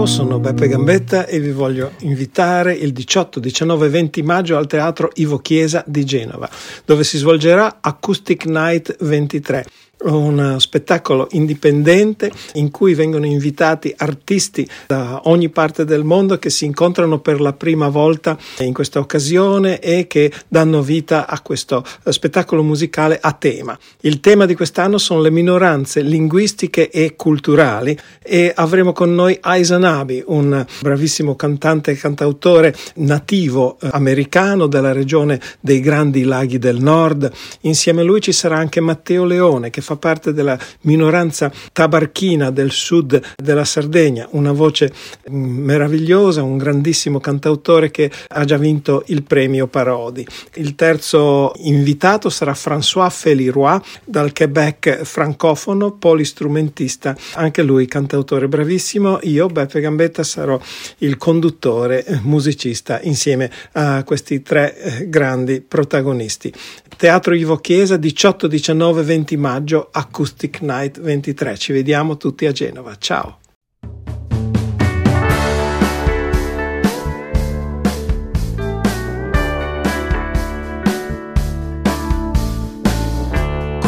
Ciao, 0.04 0.12
sono 0.12 0.38
Beppe 0.38 0.68
Gambetta 0.68 1.24
e 1.24 1.40
vi 1.40 1.50
voglio 1.50 1.92
invitare 2.00 2.74
il 2.74 2.92
18, 2.92 3.40
19 3.40 3.86
e 3.86 3.88
20 3.88 4.22
maggio 4.22 4.58
al 4.58 4.66
Teatro 4.66 5.10
Ivo 5.14 5.38
Chiesa 5.38 5.82
di 5.86 6.04
Genova, 6.04 6.46
dove 6.84 7.04
si 7.04 7.16
svolgerà 7.16 7.78
Acoustic 7.80 8.44
Night 8.44 9.02
23 9.02 9.64
un 10.02 10.56
spettacolo 10.58 11.28
indipendente 11.32 12.30
in 12.54 12.70
cui 12.70 12.94
vengono 12.94 13.26
invitati 13.26 13.92
artisti 13.96 14.68
da 14.86 15.22
ogni 15.24 15.48
parte 15.48 15.84
del 15.84 16.04
mondo 16.04 16.38
che 16.38 16.50
si 16.50 16.64
incontrano 16.64 17.20
per 17.20 17.40
la 17.40 17.52
prima 17.52 17.88
volta 17.88 18.36
in 18.58 18.72
questa 18.72 18.98
occasione 18.98 19.80
e 19.80 20.06
che 20.06 20.32
danno 20.48 20.82
vita 20.82 21.26
a 21.26 21.40
questo 21.40 21.84
spettacolo 22.04 22.62
musicale 22.62 23.18
a 23.20 23.32
tema. 23.32 23.78
Il 24.00 24.20
tema 24.20 24.46
di 24.46 24.54
quest'anno 24.54 24.98
sono 24.98 25.20
le 25.20 25.30
minoranze 25.30 26.02
linguistiche 26.02 26.90
e 26.90 27.14
culturali 27.16 27.96
e 28.22 28.52
avremo 28.54 28.92
con 28.92 29.14
noi 29.14 29.36
Aisan 29.40 29.84
Abi, 29.84 30.22
un 30.26 30.64
bravissimo 30.80 31.36
cantante 31.36 31.92
e 31.92 31.96
cantautore 31.96 32.74
nativo 32.96 33.78
eh, 33.80 33.88
americano 33.92 34.66
della 34.66 34.92
regione 34.92 35.40
dei 35.60 35.80
Grandi 35.80 36.24
Laghi 36.24 36.58
del 36.58 36.80
Nord. 36.80 37.30
Insieme 37.62 38.00
a 38.00 38.04
lui 38.04 38.20
ci 38.20 38.32
sarà 38.32 38.56
anche 38.56 38.80
Matteo 38.80 39.24
Leone 39.24 39.70
che 39.70 39.80
fa 39.84 39.96
parte 39.96 40.32
della 40.32 40.58
minoranza 40.80 41.52
tabarchina 41.72 42.50
del 42.50 42.72
sud 42.72 43.20
della 43.36 43.64
Sardegna, 43.64 44.26
una 44.30 44.52
voce 44.52 44.92
mm, 45.30 45.64
meravigliosa, 45.64 46.42
un 46.42 46.56
grandissimo 46.56 47.20
cantautore 47.20 47.90
che 47.90 48.10
ha 48.28 48.44
già 48.44 48.56
vinto 48.56 49.04
il 49.06 49.22
premio 49.22 49.66
Parodi. 49.66 50.26
Il 50.54 50.74
terzo 50.74 51.52
invitato 51.56 52.30
sarà 52.30 52.52
François 52.52 53.10
Feliroy 53.10 53.78
dal 54.04 54.32
Quebec 54.32 55.02
francofono, 55.02 55.92
polistrumentista, 55.92 57.14
anche 57.34 57.62
lui 57.62 57.86
cantautore 57.86 58.48
bravissimo. 58.48 59.18
Io, 59.22 59.46
Beppe 59.48 59.80
Gambetta, 59.80 60.22
sarò 60.22 60.58
il 60.98 61.16
conduttore 61.18 62.04
eh, 62.04 62.20
musicista 62.22 63.00
insieme 63.02 63.50
a 63.72 64.02
questi 64.04 64.42
tre 64.42 64.76
eh, 64.76 65.08
grandi 65.10 65.60
protagonisti. 65.60 66.52
Teatro 66.96 67.34
Ivo 67.34 67.56
Chiesa 67.56 67.96
18, 67.96 68.46
19, 68.46 69.02
20 69.02 69.36
maggio, 69.36 69.73
Acoustic 69.80 70.60
Night 70.60 71.00
23. 71.00 71.56
Ci 71.56 71.72
vediamo 71.72 72.16
tutti 72.16 72.46
a 72.46 72.52
Genova. 72.52 72.96
Ciao. 72.96 73.38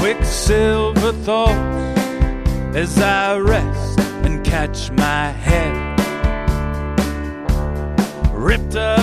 quicksilver 0.07 1.13
thoughts 1.25 1.99
as 2.77 2.97
I 3.01 3.37
rest 3.39 3.99
and 4.25 4.45
catch 4.45 4.93
my 4.93 5.33
head 5.33 5.75
ripped 8.33 8.77
up 8.77 8.96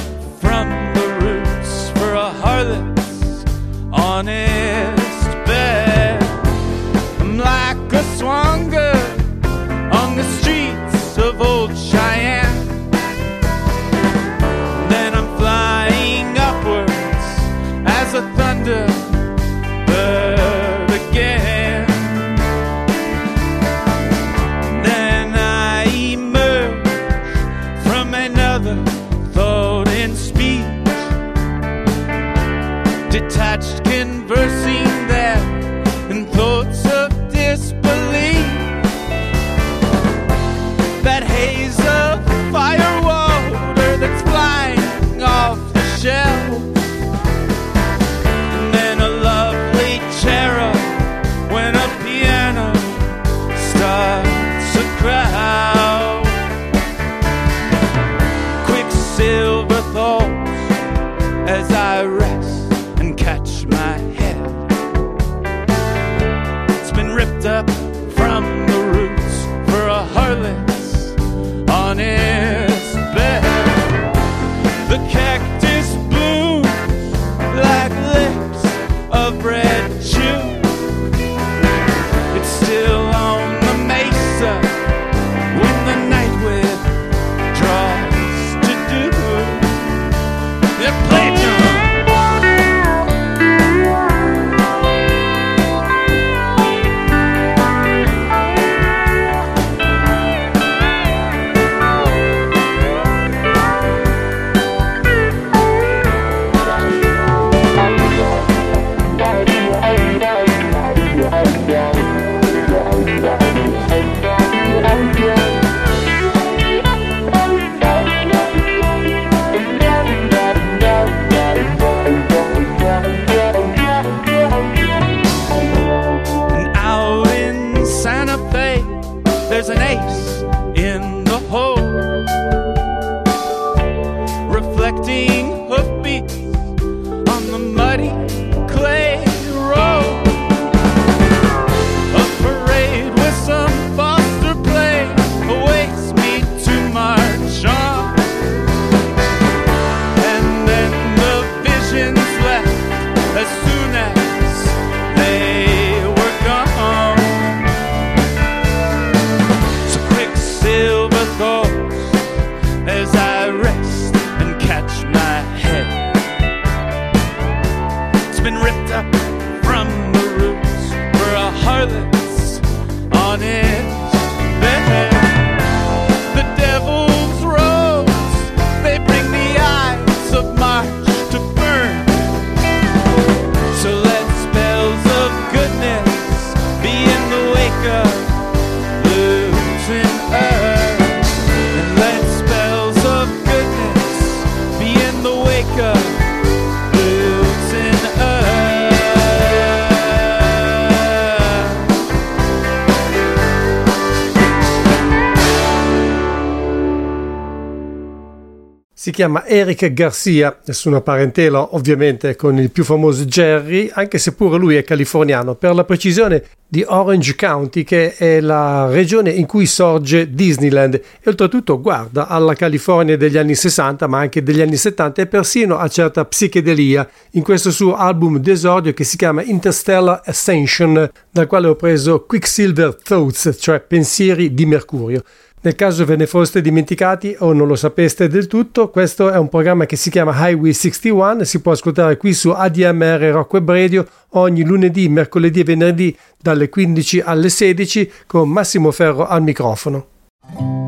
chiama 209.14 209.46
Eric 209.46 209.94
Garcia, 209.94 210.60
nessuna 210.66 211.00
parentela 211.00 211.76
ovviamente 211.76 212.36
con 212.36 212.58
il 212.58 212.72
più 212.72 212.84
famoso 212.84 213.24
Jerry, 213.26 213.90
anche 213.94 214.18
se 214.18 214.34
pure 214.34 214.58
lui 214.58 214.76
è 214.76 214.84
californiano, 214.84 215.56
per 215.56 215.74
la 215.74 215.84
precisione 215.86 216.44
di 216.68 216.84
Orange 216.86 217.36
County, 217.36 217.84
che 217.84 218.16
è 218.16 218.42
la 218.42 218.90
regione 218.90 219.30
in 219.30 219.46
cui 219.46 219.68
sorge 219.68 220.34
Disneyland 220.34 220.96
e 220.96 221.30
oltretutto 221.30 221.80
guarda 221.80 222.28
alla 222.28 222.56
California 222.56 223.16
degli 223.16 223.38
anni 223.38 223.54
60 223.54 224.08
ma 224.08 224.20
anche 224.20 224.42
degli 224.42 224.60
anni 224.60 224.76
70 224.76 225.22
e 225.22 225.28
persino 225.28 225.78
a 225.78 225.88
certa 225.88 226.26
psichedelia 226.26 227.08
in 227.32 227.44
questo 227.44 227.70
suo 227.70 227.96
album 227.96 228.40
d'esordio 228.40 228.94
che 228.94 229.04
si 229.04 229.18
chiama 229.18 229.44
Interstellar 229.44 230.22
Ascension, 230.26 231.10
dal 231.30 231.48
quale 231.48 231.68
ho 231.68 231.76
preso 231.76 232.26
Quicksilver 232.26 232.96
Thoughts, 232.96 233.56
cioè 233.60 233.80
pensieri 233.80 234.54
di 234.54 234.66
Mercurio. 234.66 235.24
Nel 235.64 235.76
caso 235.76 236.04
ve 236.04 236.18
ne 236.18 236.28
foste 236.28 236.60
dimenticati 236.60 237.38
o 237.40 237.54
non 237.54 237.68
lo 237.68 237.78
sapeste 237.78 238.28
del 238.28 238.48
tutto, 238.48 238.90
questo 238.90 239.32
è 239.32 239.38
un 239.38 239.48
programma 239.48 239.86
che 239.86 239.96
si 239.96 240.10
chiama 240.10 240.36
Highway 240.36 240.74
61, 240.74 241.46
si 241.46 241.62
può 241.62 241.72
ascoltare 241.72 242.18
qui 242.18 242.34
su 242.34 242.50
ADMR 242.50 243.32
Rock 243.32 243.54
Web 243.54 243.72
Radio 243.72 244.06
ogni 244.32 244.66
lunedì, 244.66 245.08
mercoledì 245.08 245.62
e 245.62 245.64
venerdì 245.64 246.18
dalle 246.38 246.68
15 246.68 247.22
alle 247.22 247.48
16 247.48 248.12
con 248.28 248.50
Massimo 248.50 248.92
Ferro 248.92 249.26
al 249.26 249.42
microfono. 249.42 250.83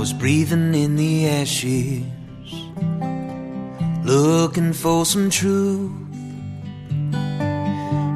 Was 0.00 0.14
breathing 0.14 0.74
in 0.74 0.96
the 0.96 1.28
ashes, 1.28 2.02
looking 4.02 4.72
for 4.72 5.04
some 5.04 5.28
truth. 5.28 5.92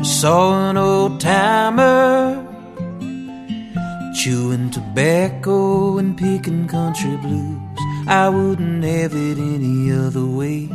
Saw 0.02 0.70
an 0.70 0.78
old 0.78 1.20
timer 1.20 2.42
chewing 4.16 4.70
tobacco 4.70 5.98
and 5.98 6.16
picking 6.16 6.66
country 6.66 7.18
blues. 7.18 7.78
I 8.06 8.30
wouldn't 8.30 8.82
have 8.82 9.12
it 9.14 9.36
any 9.36 9.92
other 9.92 10.24
way. 10.24 10.70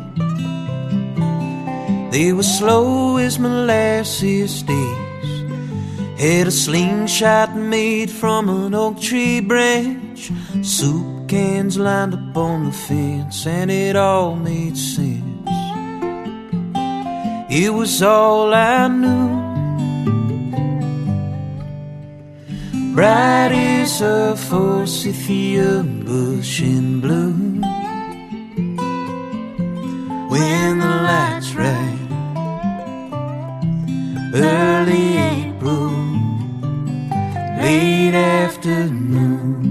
They 2.12 2.34
were 2.34 2.50
slow 2.60 3.18
as 3.18 3.40
molasses 3.40 4.62
days. 4.62 5.32
Had 6.20 6.46
a 6.46 6.52
slingshot 6.52 7.56
made 7.56 8.12
from 8.12 8.48
an 8.48 8.76
oak 8.76 9.02
tree 9.02 9.40
branch. 9.40 10.09
Soup 10.62 11.28
cans 11.28 11.78
lined 11.78 12.14
up 12.14 12.38
on 12.38 12.66
the 12.66 12.72
fence, 12.72 13.48
and 13.48 13.72
it 13.72 13.96
all 13.96 14.36
made 14.36 14.78
sense. 14.78 15.24
It 17.50 17.74
was 17.74 18.04
all 18.04 18.54
I 18.54 18.88
knew. 18.88 19.40
Bright 22.94 23.52
as 23.54 24.02
a 24.02 24.36
forsythia 24.36 25.84
bush 25.84 26.62
in 26.62 27.00
bloom. 27.00 27.62
When 30.30 30.80
the 30.80 30.96
lights 31.10 31.54
right, 31.56 32.08
early 34.36 35.18
April, 35.18 35.92
late 37.62 38.16
afternoon. 38.16 39.69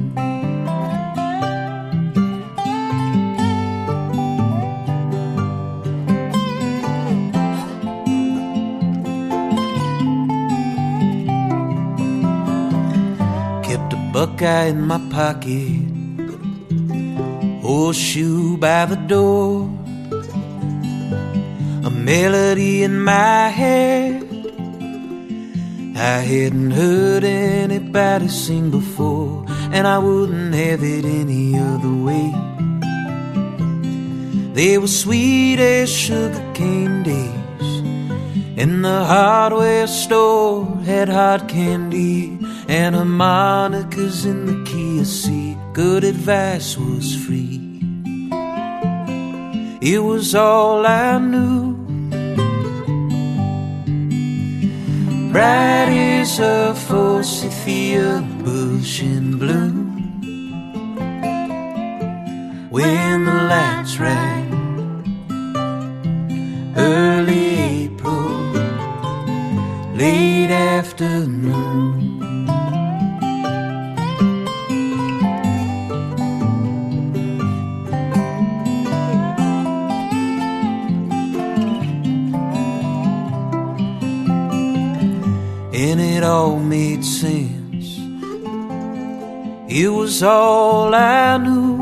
Buckeye 14.19 14.65
in 14.65 14.81
my 14.83 14.99
pocket, 15.11 15.79
horseshoe 17.63 18.57
by 18.57 18.85
the 18.85 18.97
door, 19.15 19.71
a 21.85 21.91
melody 21.91 22.83
in 22.83 23.01
my 23.01 23.47
head. 23.61 24.25
I 25.95 26.19
hadn't 26.33 26.73
heard 26.73 27.23
anybody 27.23 28.27
sing 28.27 28.73
before, 28.73 29.47
and 29.71 29.87
I 29.87 29.99
wouldn't 29.99 30.53
have 30.53 30.83
it 30.83 31.05
any 31.05 31.57
other 31.57 31.95
way. 32.09 32.29
They 34.53 34.79
were 34.79 34.95
sweet 35.05 35.61
as 35.61 35.89
sugar 35.89 36.43
cane 36.55 37.05
and 38.59 38.85
the 38.85 39.05
hardware 39.05 39.87
store 39.87 40.67
had 40.85 41.09
hard 41.09 41.47
candy 41.49 42.37
and 42.67 42.97
harmonicas 42.97 44.27
in 44.27 44.47
the 44.47 44.65
key 44.69 44.99
of 44.99 45.07
C. 45.07 45.57
Good 45.73 46.03
advice 46.03 46.77
was 46.77 47.15
free. 47.25 47.61
It 49.81 50.03
was 50.03 50.35
all 50.35 50.85
I 50.85 51.19
knew. 51.19 51.77
Bright 55.31 55.91
as 56.19 56.41
a 56.41 56.75
forsythia 56.75 58.27
bush 58.43 59.03
in 59.03 59.39
bloom. 59.39 59.87
When 62.71 63.25
the 63.25 63.39
lights 63.53 64.01
rang, 64.01 64.51
early 66.77 67.58
late 69.99 70.51
afternoon. 70.51 72.07
and 85.75 86.01
it 86.01 86.25
all 86.25 86.59
made 86.59 87.05
sense. 87.05 87.99
It 89.69 89.89
was 89.89 90.23
all 90.23 90.93
I 90.95 91.39
knew. 91.39 91.77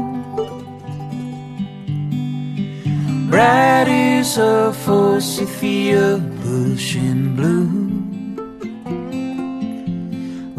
Bright 3.31 3.89
as 3.89 4.37
a 4.39 4.73
forsythia 4.85 6.19
bush 6.19 6.97
in 6.97 7.37
bloom. 7.37 7.86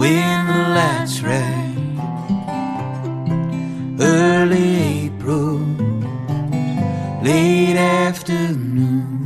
When 0.07 0.47
the 0.47 0.61
lights 0.77 1.21
rang, 1.21 1.99
early 3.99 4.69
April, 5.03 5.59
late 7.21 7.75
afternoon. 7.75 9.16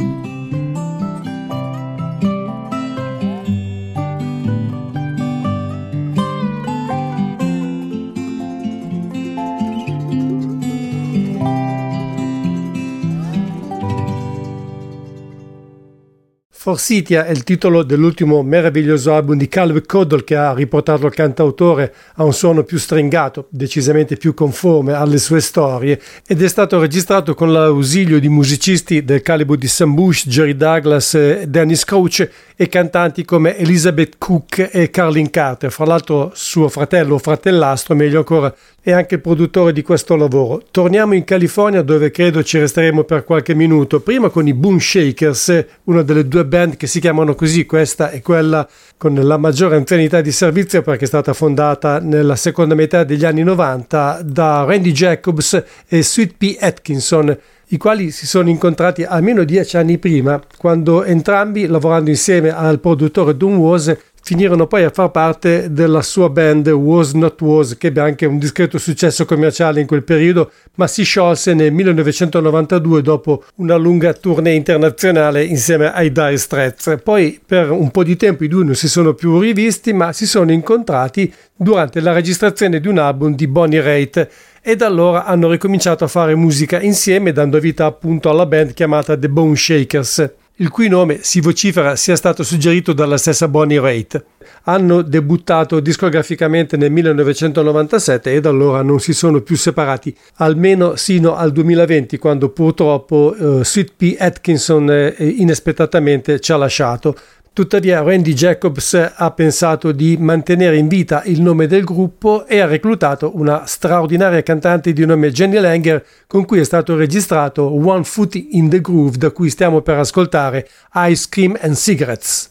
Forsythia 16.63 17.25
è 17.25 17.31
il 17.31 17.43
titolo 17.43 17.81
dell'ultimo 17.81 18.43
meraviglioso 18.43 19.15
album 19.15 19.35
di 19.35 19.47
Calvin 19.47 19.83
Coddle 19.83 20.23
che 20.23 20.35
ha 20.35 20.53
riportato 20.53 21.07
il 21.07 21.11
cantautore 21.11 21.91
a 22.17 22.23
un 22.23 22.33
suono 22.33 22.61
più 22.61 22.77
stringato, 22.77 23.47
decisamente 23.49 24.15
più 24.15 24.35
conforme 24.35 24.93
alle 24.93 25.17
sue 25.17 25.41
storie 25.41 25.99
ed 26.23 26.39
è 26.39 26.47
stato 26.47 26.79
registrato 26.79 27.33
con 27.33 27.51
l'ausilio 27.51 28.19
di 28.19 28.29
musicisti 28.29 29.03
del 29.03 29.23
calibro 29.23 29.55
di 29.55 29.67
Sam 29.67 29.95
Bush, 29.95 30.27
Jerry 30.27 30.55
Douglas, 30.55 31.45
Dennis 31.45 31.83
Crouch 31.83 32.29
e 32.55 32.67
cantanti 32.67 33.25
come 33.25 33.57
Elizabeth 33.57 34.19
Cook 34.19 34.69
e 34.71 34.91
Carlin 34.91 35.31
Carter, 35.31 35.71
fra 35.71 35.85
l'altro 35.85 36.29
suo 36.35 36.69
fratello 36.69 37.15
o 37.15 37.17
fratellastro, 37.17 37.95
meglio 37.95 38.19
ancora, 38.19 38.53
è 38.83 38.91
anche 38.91 39.15
il 39.15 39.21
produttore 39.21 39.73
di 39.73 39.81
questo 39.81 40.15
lavoro. 40.15 40.61
Torniamo 40.69 41.15
in 41.15 41.23
California 41.23 41.81
dove 41.81 42.11
credo 42.11 42.43
ci 42.43 42.59
resteremo 42.59 43.03
per 43.03 43.23
qualche 43.23 43.55
minuto, 43.55 43.99
prima 44.01 44.29
con 44.29 44.47
i 44.47 44.53
Boom 44.53 44.77
Shakers, 44.77 45.65
una 45.85 46.03
delle 46.03 46.27
due 46.27 46.45
band 46.51 46.75
che 46.75 46.85
si 46.85 46.99
chiamano 46.99 47.33
così, 47.33 47.65
questa 47.65 48.09
è 48.09 48.21
quella 48.21 48.67
con 48.97 49.13
la 49.15 49.37
maggiore 49.37 49.77
anzianità 49.77 50.19
di 50.19 50.33
servizio 50.33 50.81
perché 50.81 51.05
è 51.05 51.07
stata 51.07 51.31
fondata 51.31 51.99
nella 51.99 52.35
seconda 52.35 52.75
metà 52.75 53.05
degli 53.05 53.23
anni 53.23 53.41
90 53.41 54.19
da 54.25 54.65
Randy 54.67 54.91
Jacobs 54.91 55.63
e 55.87 56.03
Sweet 56.03 56.33
P. 56.37 56.57
Atkinson 56.59 57.37
i 57.71 57.77
quali 57.77 58.11
si 58.11 58.27
sono 58.27 58.49
incontrati 58.49 59.03
almeno 59.03 59.45
dieci 59.45 59.77
anni 59.77 59.97
prima, 59.97 60.41
quando 60.57 61.05
entrambi, 61.05 61.67
lavorando 61.67 62.09
insieme 62.09 62.49
al 62.49 62.81
produttore 62.81 63.37
Doom 63.37 63.55
Was, 63.55 63.95
finirono 64.21 64.67
poi 64.67 64.83
a 64.83 64.89
far 64.89 65.11
parte 65.11 65.71
della 65.71 66.01
sua 66.01 66.29
band 66.29 66.67
Was 66.69 67.13
Not 67.13 67.41
Was, 67.41 67.77
che 67.77 67.87
ebbe 67.87 68.01
anche 68.01 68.25
un 68.25 68.37
discreto 68.37 68.77
successo 68.77 69.25
commerciale 69.25 69.81
in 69.81 69.87
quel 69.87 70.03
periodo, 70.03 70.51
ma 70.75 70.87
si 70.87 71.03
sciolse 71.03 71.53
nel 71.53 71.71
1992 71.71 73.01
dopo 73.01 73.43
una 73.55 73.75
lunga 73.75 74.13
tournée 74.13 74.53
internazionale 74.53 75.43
insieme 75.43 75.91
ai 75.91 76.11
Dire 76.11 76.37
Straits. 76.37 76.97
Poi 77.03 77.39
per 77.45 77.71
un 77.71 77.91
po' 77.91 78.03
di 78.03 78.15
tempo 78.15 78.43
i 78.43 78.47
due 78.47 78.63
non 78.63 78.75
si 78.75 78.87
sono 78.87 79.13
più 79.13 79.39
rivisti, 79.39 79.93
ma 79.93 80.13
si 80.13 80.27
sono 80.27 80.51
incontrati 80.51 81.33
durante 81.55 81.99
la 81.99 82.13
registrazione 82.13 82.79
di 82.79 82.87
un 82.87 82.97
album 82.97 83.35
di 83.35 83.47
Bonnie 83.47 83.81
Raitt 83.81 84.29
e 84.61 84.75
da 84.75 84.85
allora 84.85 85.25
hanno 85.25 85.49
ricominciato 85.49 86.03
a 86.03 86.07
fare 86.07 86.35
musica 86.35 86.79
insieme 86.79 87.31
dando 87.31 87.59
vita 87.59 87.85
appunto 87.85 88.29
alla 88.29 88.45
band 88.45 88.73
chiamata 88.73 89.17
The 89.17 89.29
Bone 89.29 89.55
Shakers 89.55 90.39
il 90.61 90.69
cui 90.69 90.87
nome 90.87 91.19
si 91.21 91.41
vocifera 91.41 91.95
sia 91.95 92.15
stato 92.15 92.43
suggerito 92.43 92.93
dalla 92.93 93.17
stessa 93.17 93.47
Bonnie 93.47 93.79
Raitt. 93.79 94.23
Hanno 94.65 95.01
debuttato 95.01 95.79
discograficamente 95.79 96.77
nel 96.77 96.91
1997 96.91 98.31
e 98.31 98.39
da 98.41 98.49
allora 98.49 98.83
non 98.83 98.99
si 98.99 99.13
sono 99.13 99.41
più 99.41 99.57
separati, 99.57 100.15
almeno 100.35 100.95
sino 100.95 101.35
al 101.35 101.51
2020 101.51 102.17
quando 102.19 102.49
purtroppo 102.49 103.35
uh, 103.35 103.63
Sweet 103.63 103.93
P. 103.97 104.15
Atkinson 104.19 104.89
eh, 104.91 105.15
inaspettatamente 105.17 106.39
ci 106.39 106.51
ha 106.51 106.57
lasciato. 106.57 107.17
Tuttavia 107.53 108.01
Randy 108.01 108.31
Jacobs 108.31 108.93
ha 109.13 109.31
pensato 109.31 109.91
di 109.91 110.15
mantenere 110.15 110.77
in 110.77 110.87
vita 110.87 111.21
il 111.25 111.41
nome 111.41 111.67
del 111.67 111.83
gruppo 111.83 112.45
e 112.45 112.61
ha 112.61 112.65
reclutato 112.65 113.35
una 113.35 113.65
straordinaria 113.65 114.41
cantante 114.41 114.93
di 114.93 115.05
nome 115.05 115.31
Jenny 115.31 115.59
Langer 115.59 116.01
con 116.27 116.45
cui 116.45 116.59
è 116.59 116.63
stato 116.63 116.95
registrato 116.95 117.69
One 117.69 118.05
Foot 118.05 118.35
in 118.35 118.69
the 118.69 118.79
Groove 118.79 119.17
da 119.17 119.31
cui 119.31 119.49
stiamo 119.49 119.81
per 119.81 119.97
ascoltare 119.97 120.65
Ice 120.93 121.25
Cream 121.29 121.57
and 121.59 121.75
Cigarettes. 121.75 122.49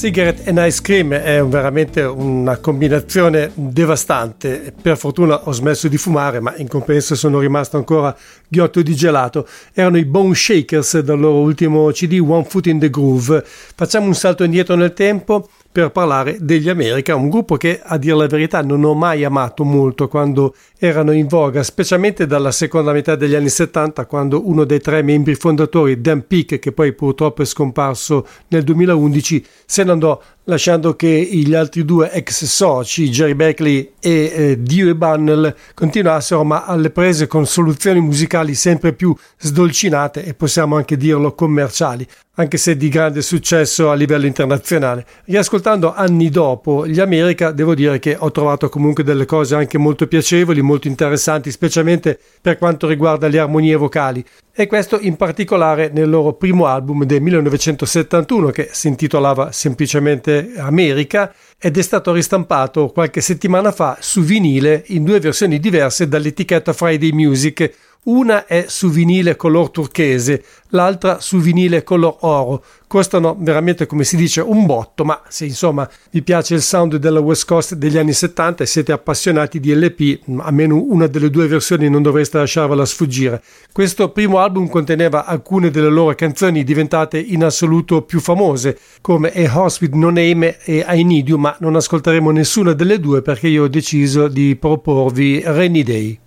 Cigarette 0.00 0.48
and 0.48 0.56
Ice 0.66 0.80
Cream 0.80 1.12
è 1.12 1.44
veramente 1.44 2.00
una 2.00 2.56
combinazione 2.56 3.50
devastante. 3.52 4.72
Per 4.80 4.96
fortuna 4.96 5.46
ho 5.46 5.52
smesso 5.52 5.88
di 5.88 5.98
fumare, 5.98 6.40
ma 6.40 6.56
in 6.56 6.68
compenso 6.68 7.14
sono 7.14 7.38
rimasto 7.38 7.76
ancora 7.76 8.16
ghiotto 8.48 8.80
di 8.80 8.94
gelato. 8.94 9.46
Erano 9.74 9.98
i 9.98 10.06
Bone 10.06 10.34
Shakers 10.34 11.00
dal 11.00 11.20
loro 11.20 11.40
ultimo 11.40 11.90
CD 11.90 12.18
One 12.18 12.44
Foot 12.44 12.68
in 12.68 12.78
the 12.78 12.88
Groove. 12.88 13.44
Facciamo 13.44 14.06
un 14.06 14.14
salto 14.14 14.42
indietro 14.42 14.74
nel 14.74 14.94
tempo 14.94 15.50
per 15.72 15.90
parlare 15.90 16.38
degli 16.40 16.68
America, 16.68 17.14
un 17.14 17.28
gruppo 17.28 17.56
che 17.56 17.80
a 17.80 17.96
dire 17.96 18.16
la 18.16 18.26
verità 18.26 18.60
non 18.62 18.82
ho 18.82 18.94
mai 18.94 19.22
amato 19.22 19.62
molto 19.62 20.08
quando 20.08 20.54
erano 20.78 21.12
in 21.12 21.28
voga, 21.28 21.62
specialmente 21.62 22.26
dalla 22.26 22.50
seconda 22.50 22.92
metà 22.92 23.14
degli 23.14 23.36
anni 23.36 23.48
70, 23.48 24.06
quando 24.06 24.48
uno 24.48 24.64
dei 24.64 24.80
tre 24.80 25.02
membri 25.02 25.36
fondatori, 25.36 26.00
Dan 26.00 26.26
Peake, 26.26 26.58
che 26.58 26.72
poi 26.72 26.92
purtroppo 26.92 27.42
è 27.42 27.44
scomparso 27.44 28.26
nel 28.48 28.64
2011, 28.64 29.44
se 29.64 29.84
ne 29.84 29.90
andò 29.92 30.20
lasciando 30.44 30.96
che 30.96 31.08
gli 31.08 31.54
altri 31.54 31.84
due 31.84 32.10
ex 32.10 32.44
soci, 32.44 33.10
Jerry 33.10 33.34
Beckley 33.34 33.92
e 34.00 34.32
eh, 34.34 34.58
Dewey 34.58 34.94
Bunnell, 34.94 35.54
continuassero 35.74 36.44
ma 36.44 36.64
alle 36.64 36.90
prese 36.90 37.26
con 37.26 37.46
soluzioni 37.46 38.00
musicali 38.00 38.54
sempre 38.54 38.92
più 38.92 39.14
sdolcinate 39.38 40.24
e 40.24 40.34
possiamo 40.34 40.76
anche 40.76 40.96
dirlo 40.96 41.34
commerciali, 41.34 42.06
anche 42.34 42.56
se 42.56 42.76
di 42.76 42.88
grande 42.88 43.22
successo 43.22 43.90
a 43.90 43.94
livello 43.94 44.26
internazionale. 44.26 45.06
Riascoltando 45.26 45.94
anni 45.94 46.30
dopo 46.30 46.86
gli 46.86 47.00
America, 47.00 47.52
devo 47.52 47.74
dire 47.74 47.98
che 47.98 48.16
ho 48.18 48.30
trovato 48.30 48.68
comunque 48.68 49.04
delle 49.04 49.26
cose 49.26 49.54
anche 49.54 49.78
molto 49.78 50.06
piacevoli, 50.06 50.62
molto 50.62 50.88
interessanti, 50.88 51.50
specialmente 51.50 52.18
per 52.40 52.58
quanto 52.58 52.86
riguarda 52.86 53.28
le 53.28 53.38
armonie 53.38 53.76
vocali 53.76 54.24
e 54.52 54.66
questo 54.66 54.98
in 55.00 55.16
particolare 55.16 55.90
nel 55.92 56.10
loro 56.10 56.34
primo 56.34 56.66
album 56.66 57.04
del 57.04 57.22
1971 57.22 58.50
che 58.50 58.68
si 58.72 58.88
intitolava 58.88 59.52
semplicemente 59.52 60.39
America 60.58 61.32
ed 61.62 61.76
è 61.76 61.82
stato 61.82 62.12
ristampato 62.12 62.88
qualche 62.88 63.20
settimana 63.20 63.70
fa 63.70 63.98
su 64.00 64.22
vinile 64.22 64.82
in 64.88 65.04
due 65.04 65.20
versioni 65.20 65.60
diverse 65.60 66.08
dall'etichetta 66.08 66.72
Friday 66.72 67.12
Music 67.12 67.70
una 68.02 68.46
è 68.46 68.64
su 68.66 68.88
vinile 68.88 69.36
color 69.36 69.68
turchese, 69.68 70.42
l'altra 70.68 71.20
su 71.20 71.38
vinile 71.38 71.82
color 71.82 72.16
oro. 72.20 72.64
Costano 72.86 73.36
veramente, 73.38 73.86
come 73.86 74.04
si 74.04 74.16
dice, 74.16 74.40
un 74.40 74.64
botto, 74.64 75.04
ma 75.04 75.20
se 75.28 75.44
insomma 75.44 75.88
vi 76.10 76.22
piace 76.22 76.54
il 76.54 76.62
sound 76.62 76.96
della 76.96 77.20
West 77.20 77.46
Coast 77.46 77.74
degli 77.74 77.98
anni 77.98 78.14
70 78.14 78.64
e 78.64 78.66
siete 78.66 78.90
appassionati 78.92 79.60
di 79.60 79.74
LP, 79.74 80.38
almeno 80.38 80.82
una 80.82 81.06
delle 81.06 81.30
due 81.30 81.46
versioni 81.46 81.90
non 81.90 82.02
dovreste 82.02 82.38
lasciarvela 82.38 82.86
sfuggire. 82.86 83.42
Questo 83.70 84.08
primo 84.08 84.38
album 84.38 84.68
conteneva 84.68 85.26
alcune 85.26 85.70
delle 85.70 85.90
loro 85.90 86.14
canzoni 86.14 86.64
diventate 86.64 87.18
in 87.18 87.44
assoluto 87.44 88.02
più 88.02 88.18
famose, 88.18 88.78
come 89.02 89.30
A 89.30 89.58
Horse 89.58 89.78
with 89.82 89.94
No 89.94 90.08
Name 90.08 90.58
e 90.64 90.84
I 90.88 91.04
Need 91.04 91.28
You, 91.28 91.38
ma 91.38 91.49
non 91.60 91.76
ascolteremo 91.76 92.30
nessuna 92.30 92.72
delle 92.72 93.00
due 93.00 93.22
perché 93.22 93.48
io 93.48 93.64
ho 93.64 93.68
deciso 93.68 94.28
di 94.28 94.56
proporvi 94.56 95.42
Rainy 95.44 95.82
Day. 95.82 96.18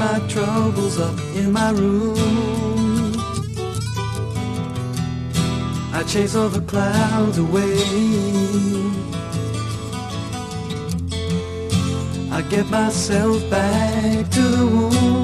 My 0.00 0.18
troubles 0.28 0.98
up 0.98 1.14
in 1.34 1.52
my 1.52 1.70
room. 1.72 2.16
I 5.92 6.02
chase 6.06 6.34
all 6.34 6.48
the 6.48 6.62
clouds 6.62 7.36
away. 7.36 7.76
I 12.32 12.40
get 12.48 12.66
myself 12.70 13.38
back 13.50 14.30
to 14.30 14.40
the 14.40 14.64
room. 14.64 15.19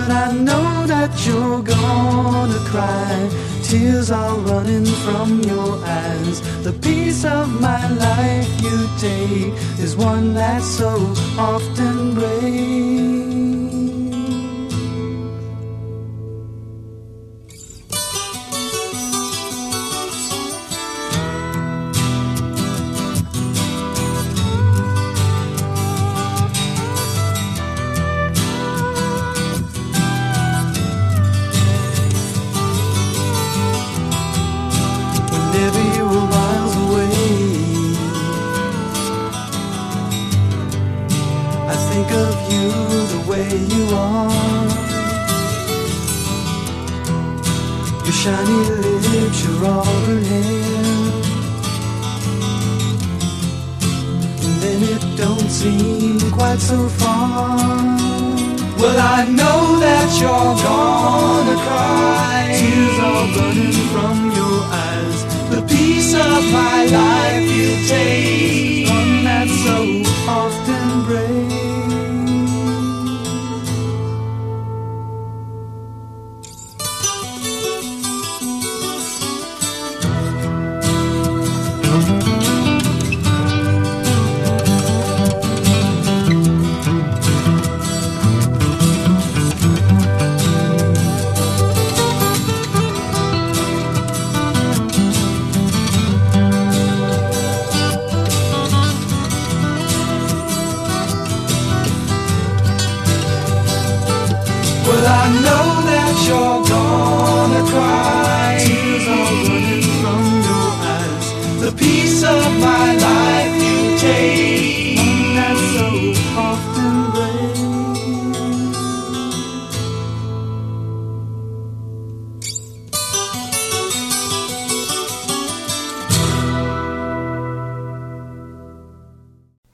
But 0.00 0.12
I 0.12 0.32
know 0.32 0.86
that 0.86 1.10
you're 1.26 1.62
gonna 1.62 2.58
cry 2.70 3.28
tears 3.70 4.10
are 4.10 4.34
running 4.38 4.86
from 5.04 5.40
your 5.42 5.76
eyes. 5.84 6.40
The 6.64 6.72
piece 6.72 7.26
of 7.26 7.60
my 7.60 7.86
life 8.06 8.48
you 8.62 8.88
take 8.98 9.52
is 9.78 9.96
one 9.96 10.32
that 10.34 10.62
so 10.62 10.90
often 11.38 12.14
breaks. 12.14 13.19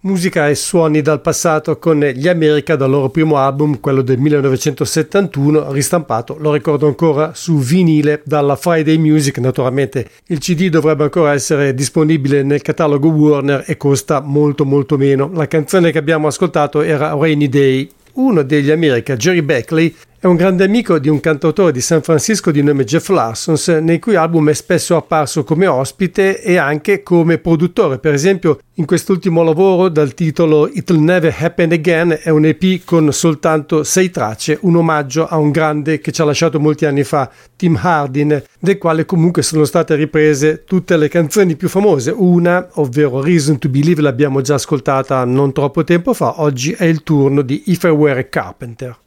Musica 0.07 0.49
e 0.49 0.55
suoni 0.55 1.03
dal 1.03 1.21
passato 1.21 1.79
con 1.81 1.99
gli 1.99 2.29
America 2.29 2.77
dal 2.77 2.89
loro 2.89 3.09
primo 3.09 3.39
album, 3.39 3.81
quello 3.81 4.03
del 4.03 4.19
1971, 4.19 5.73
ristampato, 5.73 6.37
lo 6.39 6.53
ricordo 6.53 6.87
ancora, 6.87 7.33
su 7.35 7.59
vinile 7.59 8.23
dalla 8.25 8.55
Friday 8.55 8.99
Music. 8.99 9.39
Naturalmente 9.39 10.09
il 10.27 10.39
CD 10.39 10.69
dovrebbe 10.69 11.03
ancora 11.03 11.33
essere 11.33 11.75
disponibile 11.75 12.45
nel 12.45 12.63
catalogo 12.63 13.09
Warner 13.09 13.65
e 13.67 13.77
costa 13.77 14.21
molto 14.21 14.65
molto 14.65 14.97
meno. 14.97 15.29
La 15.35 15.49
canzone 15.49 15.91
che 15.91 15.99
abbiamo 15.99 16.29
ascoltato 16.29 16.83
era 16.83 17.13
Rainy 17.13 17.49
Day. 17.49 17.91
Uno 18.13 18.43
degli 18.43 18.71
America, 18.71 19.17
Jerry 19.17 19.43
Beckley, 19.43 19.95
è 20.19 20.25
un 20.25 20.37
grande 20.37 20.65
amico 20.65 20.99
di 20.99 21.11
un 21.11 21.21
cantautore 21.21 21.73
di 21.73 21.83
San 21.83 22.01
Francisco 22.01 22.51
di 22.51 22.63
nome 22.63 22.85
Jeff 22.85 23.11
Larsons, 23.11 23.69
nei 23.69 23.99
cui 23.99 24.17
album 24.17 24.49
è 24.49 24.55
spesso 24.55 24.97
apparso 24.97 25.45
come 25.45 25.67
ospite 25.67 26.43
e 26.43 26.57
anche 26.57 27.03
come 27.03 27.37
produttore. 27.37 27.99
Per 27.99 28.15
esempio, 28.15 28.59
in 28.77 28.87
quest'ultimo 28.87 29.43
lavoro 29.43 29.91
dal 29.91 30.15
titolo 30.15 30.69
It'll 30.73 31.01
Never 31.01 31.35
Happen 31.39 31.71
Again 31.71 32.19
è 32.23 32.31
un 32.31 32.47
EP 32.47 32.83
con 32.85 33.13
soltanto 33.13 33.85
sei 33.85 34.11
tracce, 34.11 34.59
un 34.63 34.77
omaggio 34.77 35.27
a 35.27 35.37
un 35.37 35.51
grande 35.51 35.99
che 35.99 36.13
ci 36.13 36.23
ha 36.23 36.25
lasciato 36.25 36.59
molti 36.59 36.87
anni 36.87 37.05
fa, 37.05 37.31
Tim 37.55 37.79
Hardin, 37.81 38.43
del 38.59 38.79
quale 38.79 39.05
comunque 39.05 39.43
sono 39.43 39.67
state 39.67 39.95
riprese 39.97 40.65
tutte 40.65 40.97
le 40.97 41.09
canzoni 41.09 41.57
più 41.57 41.69
famose. 41.69 42.11
Una, 42.11 42.67
ovvero 42.75 43.23
Reason 43.23 43.59
to 43.59 43.69
Believe, 43.69 44.01
l'abbiamo 44.01 44.41
già 44.41 44.55
ascoltata 44.55 45.23
non 45.27 45.53
troppo 45.53 45.85
tempo 45.85 46.15
fa, 46.15 46.41
oggi 46.41 46.73
è 46.73 46.85
il 46.85 47.03
turno 47.03 47.43
di 47.43 47.65
If 47.67 47.83
I 47.83 47.89
Were 47.89 48.21
a 48.21 48.25
Carpenter. 48.25 49.05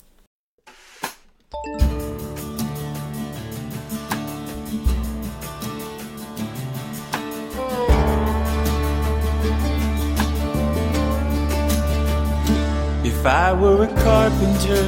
If 13.20 13.26
I 13.26 13.52
were 13.52 13.84
a 13.84 13.88
carpenter 14.02 14.86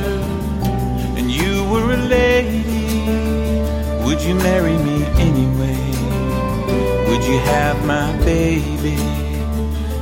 and 1.19 1.29
you 1.29 1.65
were 1.65 1.91
a 1.91 1.97
lady, 1.97 3.11
would 4.05 4.21
you 4.21 4.35
marry 4.35 4.77
me 4.87 5.03
anyway? 5.27 5.83
Would 7.09 7.25
you 7.25 7.39
have 7.39 7.85
my 7.85 8.15
baby? 8.23 8.95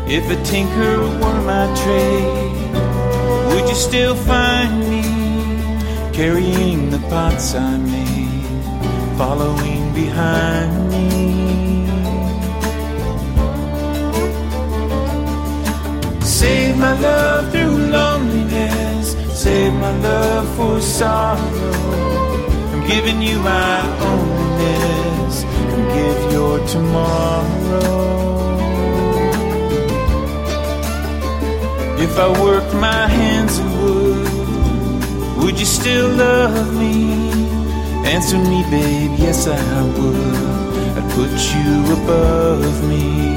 If 0.06 0.30
a 0.30 0.40
tinker 0.44 1.00
were 1.00 1.42
my 1.42 1.74
trade, 1.82 2.76
would 3.50 3.68
you 3.68 3.74
still 3.74 4.16
find 4.16 4.80
me 4.88 5.02
carrying 6.14 6.92
the 6.92 7.00
pots 7.10 7.56
I 7.56 7.78
made, 7.78 9.18
following 9.18 9.92
behind 9.96 10.92
me? 10.92 11.09
Save 16.40 16.78
my 16.78 16.98
love 17.02 17.52
through 17.52 17.78
loneliness. 17.92 19.12
Save 19.38 19.74
my 19.74 19.94
love 19.98 20.48
for 20.56 20.80
sorrow. 20.80 21.74
I'm 22.72 22.88
giving 22.88 23.22
you 23.22 23.40
my 23.40 23.82
onlyness. 24.08 25.44
And 25.74 25.84
give 25.98 26.32
your 26.32 26.66
tomorrow. 26.66 27.90
If 32.06 32.18
I 32.18 32.30
worked 32.42 32.74
my 32.74 33.08
hands 33.08 33.58
in 33.60 33.70
wood, 33.82 35.44
would 35.44 35.60
you 35.60 35.66
still 35.66 36.08
love 36.08 36.74
me? 36.74 37.32
Answer 38.16 38.38
me, 38.38 38.64
babe, 38.72 39.12
yes 39.20 39.46
I 39.46 39.84
would. 39.98 40.36
I'd 40.98 41.12
put 41.18 41.34
you 41.54 41.72
above 42.02 42.88
me. 42.88 43.36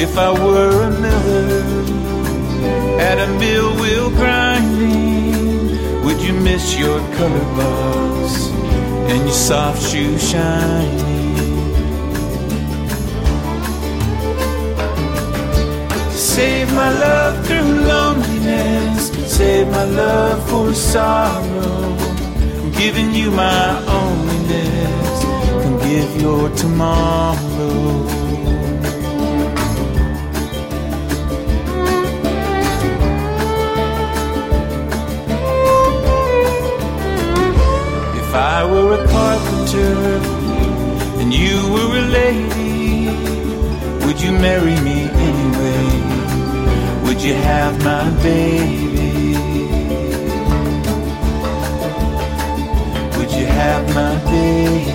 If 0.00 0.16
I 0.16 0.30
were 0.30 0.82
a 0.82 0.90
miller 1.00 1.91
at 3.02 3.18
a 3.18 3.26
mill 3.38 3.74
wheel 3.80 4.10
grinding, 4.10 6.04
would 6.04 6.20
you 6.20 6.32
miss 6.32 6.78
your 6.78 6.98
color 7.16 7.46
box 7.58 8.48
and 9.10 9.20
your 9.28 9.40
soft 9.50 9.82
shoe 9.82 10.16
shining? 10.18 11.00
Save 16.12 16.72
my 16.74 16.90
love 17.06 17.44
through 17.46 17.72
loneliness, 17.92 19.10
save 19.36 19.66
my 19.68 19.84
love 19.84 20.48
for 20.48 20.72
sorrow. 20.72 21.96
I'm 22.60 22.70
giving 22.72 23.12
you 23.14 23.30
my 23.32 23.82
onlyness, 23.98 25.18
can 25.62 25.76
give 25.90 26.22
your 26.22 26.48
tomorrow. 26.50 28.21
If 38.32 38.38
I 38.38 38.64
were 38.64 38.94
a 38.94 39.06
carpenter 39.08 39.92
and 41.20 41.34
you 41.34 41.70
were 41.70 41.98
a 41.98 42.06
lady, 42.20 43.10
would 44.06 44.22
you 44.22 44.32
marry 44.32 44.74
me 44.80 45.02
anyway? 45.28 45.86
Would 47.04 47.22
you 47.22 47.34
have 47.34 47.84
my 47.84 48.08
baby? 48.22 49.34
Would 53.18 53.32
you 53.32 53.44
have 53.44 53.94
my 53.94 54.14
baby? 54.24 54.91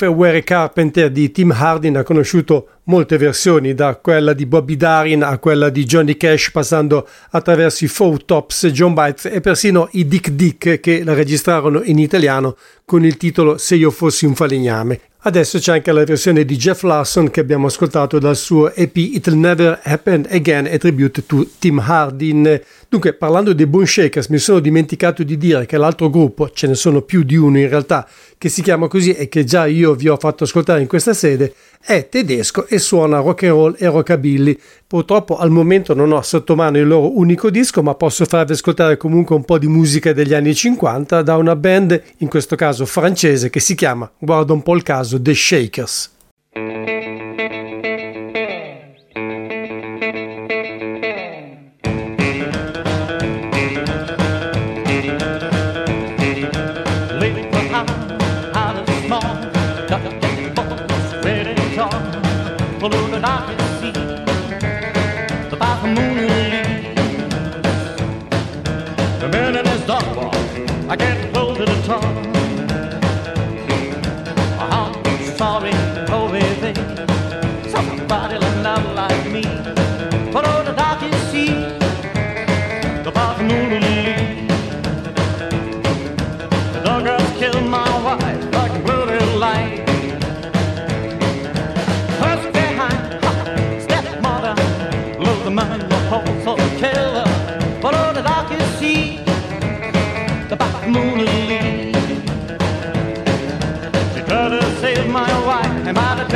A 0.00 0.42
Carpenter 0.42 1.10
di 1.10 1.30
Tim 1.30 1.50
Hardin 1.50 1.96
ha 1.96 2.02
conosciuto 2.02 2.68
molte 2.84 3.16
versioni, 3.16 3.74
da 3.74 3.96
quella 3.96 4.32
di 4.32 4.46
Bobby 4.46 4.76
Darin 4.76 5.22
a 5.22 5.38
quella 5.38 5.70
di 5.70 5.84
Johnny 5.84 6.16
Cash, 6.16 6.50
passando 6.50 7.06
attraverso 7.30 7.84
i 7.84 7.88
Four 7.88 8.24
Tops, 8.24 8.66
John 8.66 8.94
Bites 8.94 9.26
e 9.26 9.40
persino 9.40 9.88
i 9.92 10.06
Dick 10.06 10.30
Dick 10.30 10.80
che 10.80 11.04
la 11.04 11.14
registrarono 11.14 11.82
in 11.82 11.98
italiano 11.98 12.56
con 12.84 13.04
il 13.04 13.16
titolo 13.16 13.56
Se 13.56 13.76
io 13.76 13.90
fossi 13.90 14.26
un 14.26 14.34
falegname. 14.34 15.00
Adesso 15.26 15.58
c'è 15.58 15.72
anche 15.72 15.90
la 15.90 16.04
versione 16.04 16.44
di 16.44 16.54
Jeff 16.54 16.82
Larson 16.82 17.30
che 17.30 17.40
abbiamo 17.40 17.68
ascoltato 17.68 18.18
dal 18.18 18.36
suo 18.36 18.74
EP 18.74 18.94
It'll 18.94 19.38
Never 19.38 19.80
Happen 19.82 20.26
Again, 20.28 20.66
a 20.66 20.76
tribute 20.76 21.24
to 21.24 21.46
Tim 21.58 21.78
Hardin. 21.78 22.60
Dunque, 22.90 23.14
parlando 23.14 23.54
dei 23.54 23.64
Bone 23.64 23.86
Shakers, 23.86 24.26
mi 24.26 24.36
sono 24.36 24.60
dimenticato 24.60 25.22
di 25.22 25.38
dire 25.38 25.64
che 25.64 25.78
l'altro 25.78 26.10
gruppo, 26.10 26.50
ce 26.50 26.66
ne 26.66 26.74
sono 26.74 27.00
più 27.00 27.22
di 27.22 27.36
uno 27.36 27.58
in 27.58 27.70
realtà, 27.70 28.06
che 28.44 28.50
si 28.50 28.60
chiama 28.60 28.88
così 28.88 29.14
e 29.14 29.30
che 29.30 29.42
già 29.42 29.64
io 29.64 29.94
vi 29.94 30.06
ho 30.06 30.18
fatto 30.18 30.44
ascoltare 30.44 30.82
in 30.82 30.86
questa 30.86 31.14
sede, 31.14 31.54
è 31.80 32.10
tedesco 32.10 32.66
e 32.66 32.78
suona 32.78 33.20
rock 33.20 33.44
and 33.44 33.52
roll 33.52 33.74
e 33.78 33.86
rockabilly. 33.86 34.60
Purtroppo 34.86 35.38
al 35.38 35.48
momento 35.48 35.94
non 35.94 36.12
ho 36.12 36.20
sotto 36.20 36.54
mano 36.54 36.76
il 36.76 36.86
loro 36.86 37.16
unico 37.16 37.48
disco, 37.48 37.82
ma 37.82 37.94
posso 37.94 38.26
farvi 38.26 38.52
ascoltare 38.52 38.98
comunque 38.98 39.34
un 39.34 39.46
po' 39.46 39.56
di 39.56 39.66
musica 39.66 40.12
degli 40.12 40.34
anni 40.34 40.54
50 40.54 41.22
da 41.22 41.38
una 41.38 41.56
band, 41.56 42.02
in 42.18 42.28
questo 42.28 42.54
caso 42.54 42.84
francese, 42.84 43.48
che 43.48 43.60
si 43.60 43.74
chiama, 43.74 44.12
guarda 44.18 44.52
un 44.52 44.62
po' 44.62 44.74
il 44.74 44.82
caso, 44.82 45.18
The 45.18 45.34
Shakers. 45.34 46.10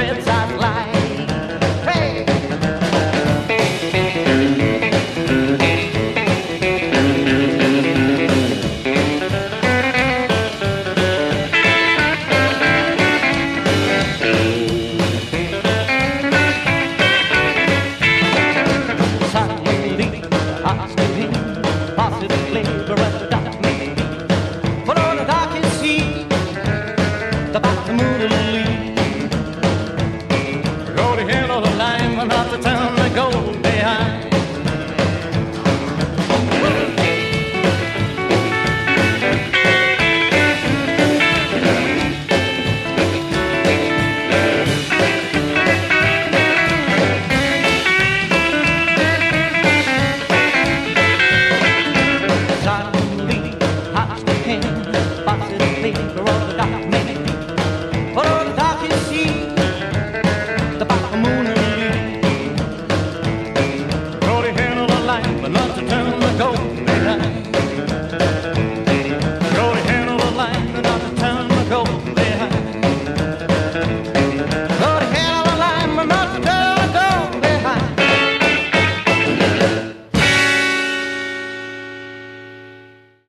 trips 0.07 0.38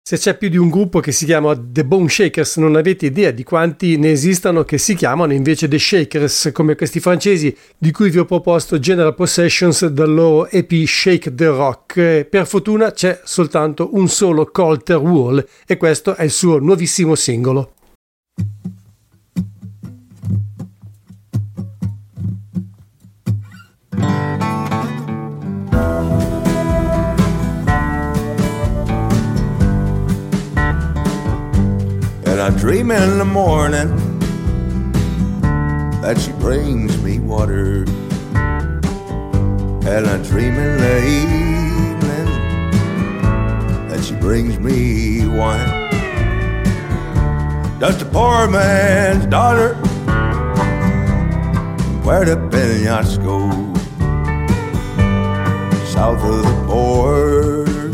Se 0.10 0.18
c'è 0.18 0.36
più 0.36 0.50
di 0.50 0.58
un 0.58 0.72
gruppo 0.72 1.02
che 1.02 1.12
si 1.12 1.26
chiama 1.26 1.56
The 1.56 1.86
Bone 1.86 2.10
Shakers, 2.10 2.58
non 2.58 2.76
avete 2.76 3.06
idea 3.06 3.30
di 3.30 3.44
quanti 3.44 3.96
ne 3.98 4.10
esistano 4.10 4.64
che 4.64 4.80
si 4.80 4.96
chiamano 4.96 5.34
invece 5.34 5.68
The 5.68 5.78
Shakers, 5.78 6.50
come 6.52 6.74
questi 6.74 7.00
francesi 7.00 7.56
di 7.78 7.92
cui 7.92 8.10
vi 8.10 8.18
ho 8.18 8.26
proposto 8.26 8.80
General 8.80 9.14
Possessions 9.14 9.86
dal 9.86 10.12
loro 10.12 10.48
EP 10.50 10.84
Shake 10.84 11.36
the 11.36 11.46
Rock. 11.46 12.24
Per 12.24 12.48
fortuna 12.48 12.92
c'è 12.92 13.22
soltanto 13.24 13.90
un 13.94 14.10
solo 14.10 14.50
Colter 14.52 14.98
Wall 14.98 15.46
e 15.68 15.78
questo 15.78 16.16
è 16.16 16.24
il 16.24 16.32
suo 16.32 16.58
nuovissimo 16.58 17.14
singolo. 17.14 17.74
I 32.50 32.52
dream 32.58 32.90
in 32.90 33.20
the 33.20 33.26
morning 33.26 33.90
that 36.02 36.18
she 36.20 36.32
brings 36.32 37.00
me 37.04 37.20
water. 37.20 37.84
And 39.88 40.08
I 40.08 40.18
dream 40.24 40.56
in 40.58 40.78
the 40.80 40.98
evening 41.22 42.26
that 43.88 44.04
she 44.04 44.16
brings 44.16 44.58
me 44.58 45.28
wine. 45.28 45.92
Just 47.80 48.00
the 48.00 48.06
poor 48.06 48.48
man's 48.48 49.28
daughter. 49.28 49.76
Where 52.02 52.26
the 52.26 52.38
Penasco, 52.50 53.78
south 55.94 56.24
of 56.24 56.44
the 56.44 56.66
border 56.66 57.92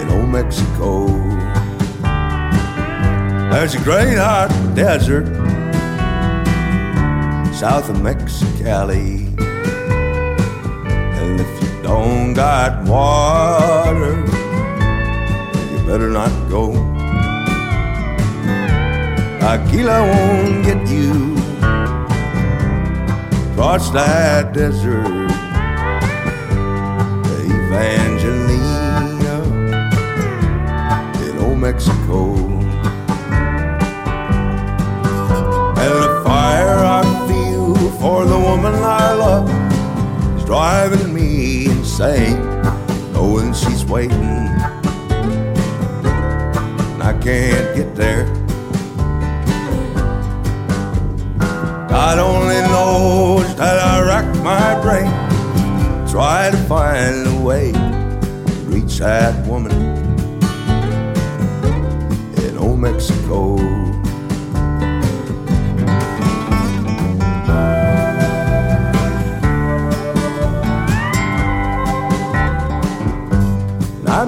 in 0.00 0.08
old 0.08 0.30
Mexico. 0.30 1.21
There's 3.52 3.74
a 3.74 3.80
great 3.84 4.16
hot 4.16 4.48
desert 4.74 5.26
south 7.54 7.90
of 7.90 7.96
Mexicali. 7.96 9.28
And 11.20 11.38
if 11.38 11.62
you 11.62 11.82
don't 11.82 12.32
got 12.32 12.82
water, 12.88 14.16
you 15.70 15.86
better 15.86 16.08
not 16.08 16.32
go. 16.48 16.72
Aquila 19.46 20.00
won't 20.10 20.64
get 20.64 20.88
you 20.88 21.36
across 23.52 23.90
that 23.90 24.54
desert. 24.54 25.30
Evangelina 27.44 29.36
in 31.28 31.38
old 31.38 31.58
Mexico. 31.58 32.41
For 38.12 38.26
the 38.26 38.38
woman 38.38 38.74
I 38.74 39.14
love 39.14 39.48
is 40.36 40.44
driving 40.44 41.14
me 41.14 41.64
insane, 41.64 42.38
knowing 43.14 43.54
she's 43.54 43.86
waiting. 43.86 44.48
And 46.92 47.02
I 47.02 47.14
can't 47.22 47.74
get 47.74 47.94
there. 47.94 48.26
God 51.88 52.18
only 52.18 52.60
knows 52.72 53.56
that 53.56 53.78
I 53.78 54.02
rack 54.02 54.28
my 54.52 54.68
brain, 54.84 55.10
try 56.06 56.50
to 56.50 56.58
find 56.68 57.26
a 57.26 57.40
way 57.40 57.72
to 57.72 58.56
reach 58.74 58.98
that 58.98 59.34
woman 59.46 59.72
in 62.44 62.58
old 62.58 62.78
Mexico. 62.78 63.91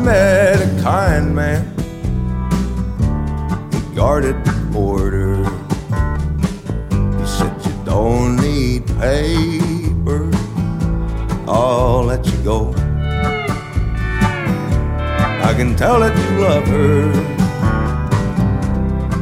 Met 0.05 0.61
a 0.61 0.83
kind 0.83 1.35
man. 1.35 1.65
He 3.73 3.81
guarded 3.95 4.45
the 4.45 4.53
border. 4.71 5.37
He 7.19 7.27
said, 7.27 7.55
You 7.65 7.73
don't 7.85 8.37
need 8.37 8.87
paper. 8.99 10.31
I'll 11.49 12.05
let 12.05 12.27
you 12.27 12.37
go. 12.43 12.75
I 15.49 15.55
can 15.57 15.75
tell 15.75 16.01
that 16.01 16.15
you 16.19 16.41
love 16.41 16.67
her 16.67 17.13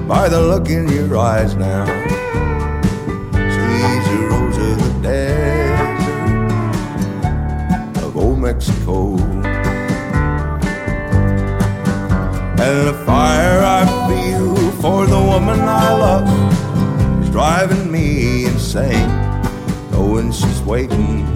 by 0.08 0.28
the 0.28 0.40
look 0.40 0.68
in 0.68 0.88
your 0.88 1.16
eyes 1.16 1.54
now. 1.54 1.86
She's 3.52 4.06
a 4.08 4.18
rose 4.30 4.56
of 4.56 4.78
the 4.82 4.92
desert 5.02 6.02
of 8.02 8.16
old 8.16 8.38
Mexico. 8.40 9.31
And 12.72 12.88
the 12.88 12.94
fire 13.04 13.60
I 13.62 13.84
feel 14.08 14.56
for 14.80 15.04
the 15.04 15.20
woman 15.20 15.60
I 15.60 15.92
love 15.92 16.26
is 17.22 17.28
driving 17.28 17.92
me 17.92 18.46
insane, 18.46 19.10
knowing 19.90 20.32
she's 20.32 20.62
waiting, 20.62 21.26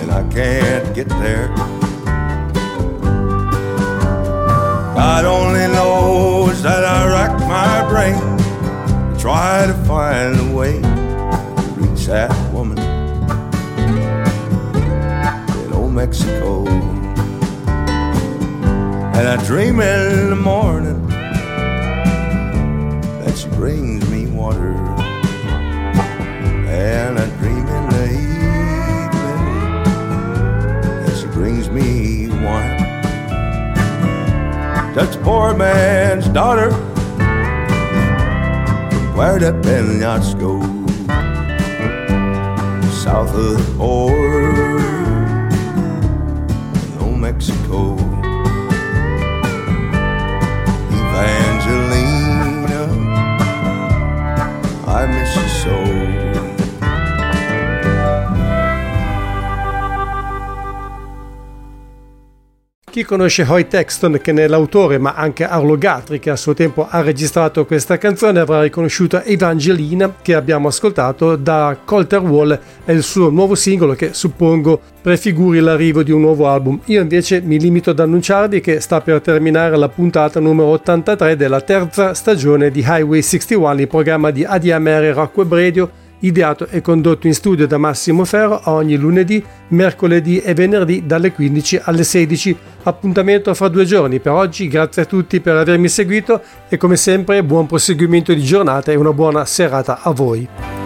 and 0.00 0.10
I 0.10 0.22
can't 0.30 0.94
get 0.94 1.08
there. 1.08 1.48
God 4.94 5.24
only 5.24 5.66
knows 5.68 6.60
that 6.62 6.84
I 6.84 7.08
rack 7.08 7.40
my 7.48 7.88
brain, 7.88 8.20
to 9.14 9.18
try 9.18 9.66
to 9.66 9.74
find 9.84 10.38
a 10.38 10.54
way 10.54 10.78
to 10.82 10.88
reach 11.78 12.04
that 12.04 12.30
woman 12.52 12.78
in 15.64 15.72
old 15.72 15.94
Mexico. 15.94 16.99
And 19.16 19.28
I 19.28 19.36
dream 19.46 19.80
in 19.80 20.30
the 20.30 20.36
morning 20.36 21.06
that 23.20 23.36
she 23.36 23.48
brings 23.48 24.08
me 24.10 24.26
water. 24.26 24.72
And 26.66 27.18
I 27.18 27.26
dream 27.38 27.66
in 27.66 27.88
the 27.90 28.04
evening 28.04 29.42
that 31.04 31.16
she 31.20 31.26
brings 31.26 31.68
me 31.70 32.28
wine. 32.28 32.78
That's 34.94 35.16
poor 35.16 35.54
man's 35.54 36.28
daughter. 36.28 36.72
Where 39.16 39.38
the 39.38 39.52
go? 40.38 40.80
south 43.02 43.34
of 43.34 43.56
the 43.56 43.78
border, 43.78 44.78
no 46.98 47.10
Mexico 47.16 48.09
van. 51.12 51.49
Chi 63.00 63.06
conosce 63.06 63.46
Hoy 63.48 63.66
Texton, 63.66 64.18
che 64.20 64.30
ne 64.30 64.44
è 64.44 64.46
l'autore, 64.46 64.98
ma 64.98 65.14
anche 65.14 65.46
Arlo 65.46 65.78
Guthrie, 65.78 66.18
che 66.18 66.28
a 66.28 66.36
suo 66.36 66.52
tempo 66.52 66.86
ha 66.86 67.00
registrato 67.00 67.64
questa 67.64 67.96
canzone, 67.96 68.40
avrà 68.40 68.60
riconosciuto 68.60 69.22
Evangelina, 69.22 70.16
che 70.20 70.34
abbiamo 70.34 70.68
ascoltato 70.68 71.36
da 71.36 71.78
Colter 71.82 72.20
Wall, 72.20 72.60
è 72.84 72.92
il 72.92 73.02
suo 73.02 73.30
nuovo 73.30 73.54
singolo 73.54 73.94
che 73.94 74.12
suppongo 74.12 74.78
prefiguri 75.00 75.60
l'arrivo 75.60 76.02
di 76.02 76.12
un 76.12 76.20
nuovo 76.20 76.46
album. 76.46 76.78
Io 76.86 77.00
invece 77.00 77.40
mi 77.40 77.58
limito 77.58 77.88
ad 77.88 78.00
annunciarvi 78.00 78.60
che 78.60 78.80
sta 78.80 79.00
per 79.00 79.22
terminare 79.22 79.78
la 79.78 79.88
puntata 79.88 80.38
numero 80.38 80.68
83 80.68 81.36
della 81.36 81.62
terza 81.62 82.12
stagione 82.12 82.70
di 82.70 82.80
Highway 82.80 83.22
61, 83.22 83.80
il 83.80 83.88
programma 83.88 84.30
di 84.30 84.44
ADMR 84.44 85.14
Rock 85.14 85.38
Web 85.38 85.54
Radio 85.54 85.90
ideato 86.20 86.66
e 86.68 86.80
condotto 86.80 87.26
in 87.26 87.34
studio 87.34 87.66
da 87.66 87.78
Massimo 87.78 88.24
Ferro 88.24 88.60
ogni 88.64 88.96
lunedì, 88.96 89.42
mercoledì 89.68 90.40
e 90.40 90.54
venerdì 90.54 91.04
dalle 91.06 91.32
15 91.32 91.80
alle 91.84 92.04
16. 92.04 92.56
Appuntamento 92.82 93.52
fra 93.54 93.68
due 93.68 93.84
giorni. 93.84 94.20
Per 94.20 94.32
oggi 94.32 94.68
grazie 94.68 95.02
a 95.02 95.06
tutti 95.06 95.40
per 95.40 95.56
avermi 95.56 95.88
seguito 95.88 96.42
e 96.68 96.76
come 96.76 96.96
sempre 96.96 97.42
buon 97.44 97.66
proseguimento 97.66 98.32
di 98.32 98.42
giornata 98.42 98.92
e 98.92 98.96
una 98.96 99.12
buona 99.12 99.44
serata 99.44 100.00
a 100.02 100.10
voi. 100.10 100.79